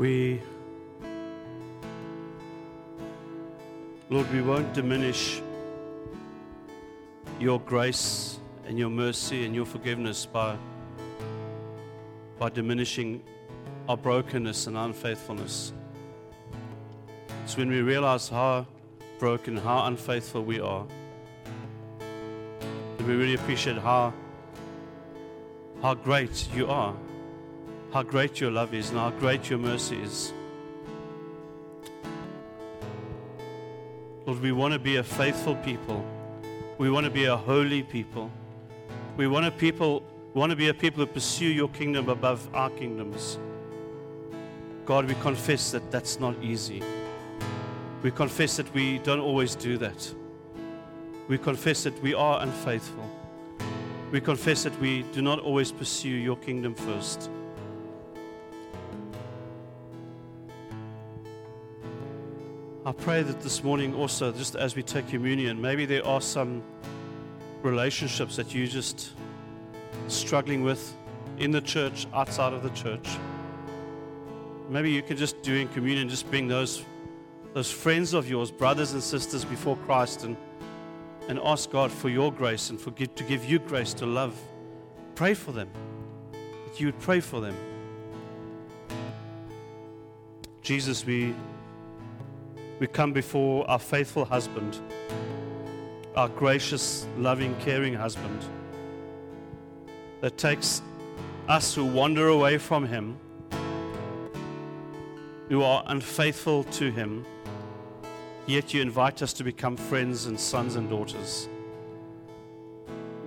We, 0.00 0.40
Lord, 4.08 4.32
we 4.32 4.40
won't 4.40 4.72
diminish 4.72 5.42
your 7.38 7.60
grace 7.60 8.38
and 8.66 8.78
your 8.78 8.88
mercy 8.88 9.44
and 9.44 9.54
your 9.54 9.66
forgiveness 9.66 10.24
by, 10.24 10.56
by 12.38 12.48
diminishing 12.48 13.22
our 13.90 13.98
brokenness 13.98 14.68
and 14.68 14.78
unfaithfulness. 14.78 15.74
It's 17.44 17.58
when 17.58 17.68
we 17.68 17.82
realize 17.82 18.30
how 18.30 18.66
broken, 19.18 19.58
how 19.58 19.84
unfaithful 19.84 20.42
we 20.42 20.60
are, 20.60 20.86
that 22.96 23.06
we 23.06 23.16
really 23.16 23.34
appreciate 23.34 23.76
how, 23.76 24.14
how 25.82 25.92
great 25.92 26.48
you 26.54 26.68
are, 26.68 26.96
how 27.92 28.02
great 28.02 28.40
your 28.40 28.50
love 28.50 28.72
is, 28.72 28.90
and 28.90 28.98
how 28.98 29.10
great 29.10 29.50
your 29.50 29.58
mercy 29.58 29.96
is. 30.00 30.32
Lord, 34.26 34.40
we 34.40 34.52
want 34.52 34.72
to 34.74 34.78
be 34.78 34.96
a 34.96 35.02
faithful 35.02 35.56
people. 35.56 36.04
We 36.78 36.90
want 36.90 37.04
to 37.04 37.10
be 37.10 37.24
a 37.24 37.36
holy 37.36 37.82
people. 37.82 38.30
We 39.16 39.26
want 39.26 39.44
to 39.44 39.50
people 39.50 40.04
want 40.34 40.50
to 40.50 40.56
be 40.56 40.68
a 40.68 40.74
people 40.74 41.04
who 41.04 41.12
pursue 41.12 41.46
your 41.46 41.68
kingdom 41.70 42.08
above 42.08 42.48
our 42.54 42.70
kingdoms. 42.70 43.38
God, 44.86 45.06
we 45.06 45.14
confess 45.14 45.72
that 45.72 45.90
that's 45.90 46.20
not 46.20 46.36
easy. 46.42 46.82
We 48.02 48.12
confess 48.12 48.56
that 48.56 48.72
we 48.72 48.98
don't 48.98 49.20
always 49.20 49.56
do 49.56 49.76
that. 49.78 50.14
We 51.28 51.38
confess 51.38 51.82
that 51.82 52.00
we 52.02 52.14
are 52.14 52.40
unfaithful. 52.40 53.08
We 54.12 54.20
confess 54.20 54.62
that 54.62 54.78
we 54.80 55.02
do 55.12 55.22
not 55.22 55.40
always 55.40 55.72
pursue 55.72 56.08
your 56.08 56.36
kingdom 56.36 56.74
first. 56.74 57.30
I 62.90 62.92
pray 62.92 63.22
that 63.22 63.40
this 63.40 63.62
morning 63.62 63.94
also, 63.94 64.32
just 64.32 64.56
as 64.56 64.74
we 64.74 64.82
take 64.82 65.06
communion, 65.06 65.60
maybe 65.60 65.86
there 65.86 66.04
are 66.04 66.20
some 66.20 66.60
relationships 67.62 68.34
that 68.34 68.52
you're 68.52 68.66
just 68.66 69.12
struggling 70.08 70.64
with 70.64 70.96
in 71.38 71.52
the 71.52 71.60
church, 71.60 72.08
outside 72.12 72.52
of 72.52 72.64
the 72.64 72.70
church. 72.70 73.08
Maybe 74.68 74.90
you 74.90 75.02
can 75.02 75.16
just 75.16 75.40
do 75.40 75.54
in 75.54 75.68
communion, 75.68 76.08
just 76.08 76.28
bring 76.30 76.48
those, 76.48 76.84
those 77.54 77.70
friends 77.70 78.12
of 78.12 78.28
yours, 78.28 78.50
brothers 78.50 78.92
and 78.92 79.00
sisters, 79.00 79.44
before 79.44 79.76
Christ 79.86 80.24
and, 80.24 80.36
and 81.28 81.38
ask 81.44 81.70
God 81.70 81.92
for 81.92 82.08
your 82.08 82.32
grace 82.32 82.70
and 82.70 82.80
for, 82.80 82.90
to 82.90 83.22
give 83.22 83.44
you 83.44 83.60
grace 83.60 83.94
to 83.94 84.04
love. 84.04 84.36
Pray 85.14 85.34
for 85.34 85.52
them, 85.52 85.70
that 86.32 86.80
you 86.80 86.86
would 86.86 86.98
pray 86.98 87.20
for 87.20 87.40
them. 87.40 87.54
Jesus, 90.60 91.06
we 91.06 91.36
we 92.80 92.86
come 92.86 93.12
before 93.12 93.68
our 93.70 93.78
faithful 93.78 94.24
husband, 94.24 94.80
our 96.16 96.28
gracious, 96.30 97.06
loving, 97.18 97.54
caring 97.60 97.92
husband 97.92 98.42
that 100.22 100.38
takes 100.38 100.80
us 101.46 101.74
who 101.74 101.84
wander 101.84 102.28
away 102.28 102.56
from 102.56 102.86
him, 102.86 103.18
who 105.50 105.62
are 105.62 105.84
unfaithful 105.88 106.64
to 106.64 106.90
him, 106.90 107.26
yet 108.46 108.72
you 108.72 108.80
invite 108.80 109.20
us 109.20 109.34
to 109.34 109.44
become 109.44 109.76
friends 109.76 110.24
and 110.24 110.40
sons 110.40 110.76
and 110.76 110.88
daughters. 110.88 111.50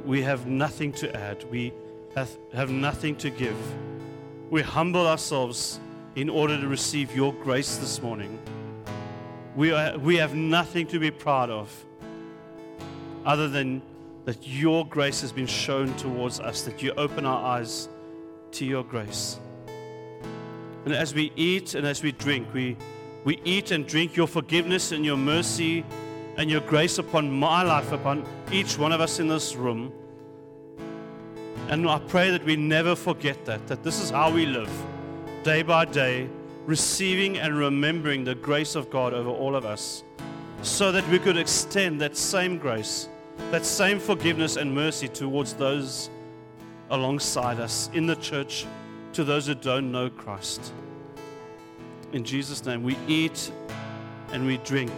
We 0.04 0.24
have 0.24 0.48
nothing 0.48 0.92
to 0.94 1.16
add, 1.16 1.44
we 1.52 1.74
have, 2.16 2.36
have 2.54 2.72
nothing 2.72 3.16
to 3.18 3.30
give. 3.30 3.58
We 4.50 4.64
humble 4.64 5.06
ourselves 5.06 5.80
in 6.16 6.28
order 6.28 6.60
to 6.60 6.68
receive 6.68 7.16
your 7.16 7.34
grace 7.34 7.78
this 7.78 8.02
morning. 8.02 8.40
We, 9.56 9.72
are, 9.72 9.98
we 9.98 10.16
have 10.18 10.34
nothing 10.34 10.88
to 10.88 11.00
be 11.00 11.12
proud 11.12 11.50
of 11.50 11.86
other 13.26 13.48
than 13.48 13.82
that 14.26 14.48
your 14.48 14.86
grace 14.86 15.22
has 15.22 15.32
been 15.32 15.48
shown 15.48 15.94
towards 15.96 16.40
us, 16.40 16.64
that 16.64 16.82
you 16.82 16.92
open 16.98 17.26
our 17.26 17.44
eyes 17.58 17.90
to 18.52 18.66
your 18.66 18.84
grace. 18.84 19.40
And 20.86 20.94
as 20.94 21.14
we 21.14 21.32
eat 21.36 21.76
and 21.76 21.86
as 21.86 22.02
we 22.02 22.12
drink, 22.12 22.48
we, 22.54 22.78
we 23.24 23.40
eat 23.44 23.72
and 23.72 23.86
drink 23.86 24.16
your 24.16 24.28
forgiveness 24.28 24.92
and 24.92 25.06
your 25.06 25.18
mercy 25.18 25.86
and 26.38 26.50
your 26.50 26.62
grace 26.62 26.98
upon 26.98 27.32
my 27.32 27.64
life, 27.64 27.92
upon 27.92 28.26
each 28.52 28.78
one 28.78 28.92
of 28.92 29.02
us 29.02 29.20
in 29.20 29.28
this 29.28 29.56
room. 29.56 29.94
And 31.70 31.88
I 31.88 32.00
pray 32.00 32.32
that 32.32 32.44
we 32.44 32.56
never 32.56 32.96
forget 32.96 33.46
that, 33.46 33.68
that 33.68 33.84
this 33.84 34.02
is 34.02 34.10
how 34.10 34.32
we 34.32 34.46
live, 34.46 34.72
day 35.44 35.64
by 35.64 35.86
day 35.86 36.30
receiving 36.66 37.38
and 37.38 37.58
remembering 37.58 38.24
the 38.24 38.36
grace 38.36 38.76
of 38.76 38.90
God 38.90 39.14
over 39.14 39.30
all 39.30 39.56
of 39.56 39.66
us 39.66 40.04
so 40.62 40.92
that 40.92 41.08
we 41.10 41.20
could 41.20 41.38
extend 41.38 42.00
that 42.02 42.16
same 42.16 42.58
grace, 42.58 43.10
that 43.52 43.66
same 43.66 44.00
forgiveness 44.00 44.56
and 44.56 44.74
mercy 44.74 45.08
towards 45.08 45.54
those 45.54 46.10
alongside 46.90 47.60
us 47.60 47.90
in 47.94 48.06
the 48.06 48.16
church, 48.16 48.66
to 49.12 49.24
those 49.24 49.48
who 49.48 49.56
don't 49.56 49.92
know 49.92 50.10
Christ. 50.10 50.74
In 52.14 52.24
Jesus' 52.24 52.66
name, 52.66 52.84
we 52.84 52.98
eat 53.08 53.52
and 54.32 54.46
we 54.46 54.58
drink 54.58 54.92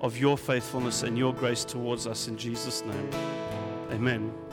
of 0.00 0.16
your 0.16 0.38
faithfulness 0.38 1.02
and 1.02 1.16
your 1.16 1.34
grace 1.34 1.64
towards 1.64 2.06
us 2.06 2.28
in 2.28 2.36
Jesus' 2.36 2.84
name. 2.84 3.10
Amen. 3.90 4.47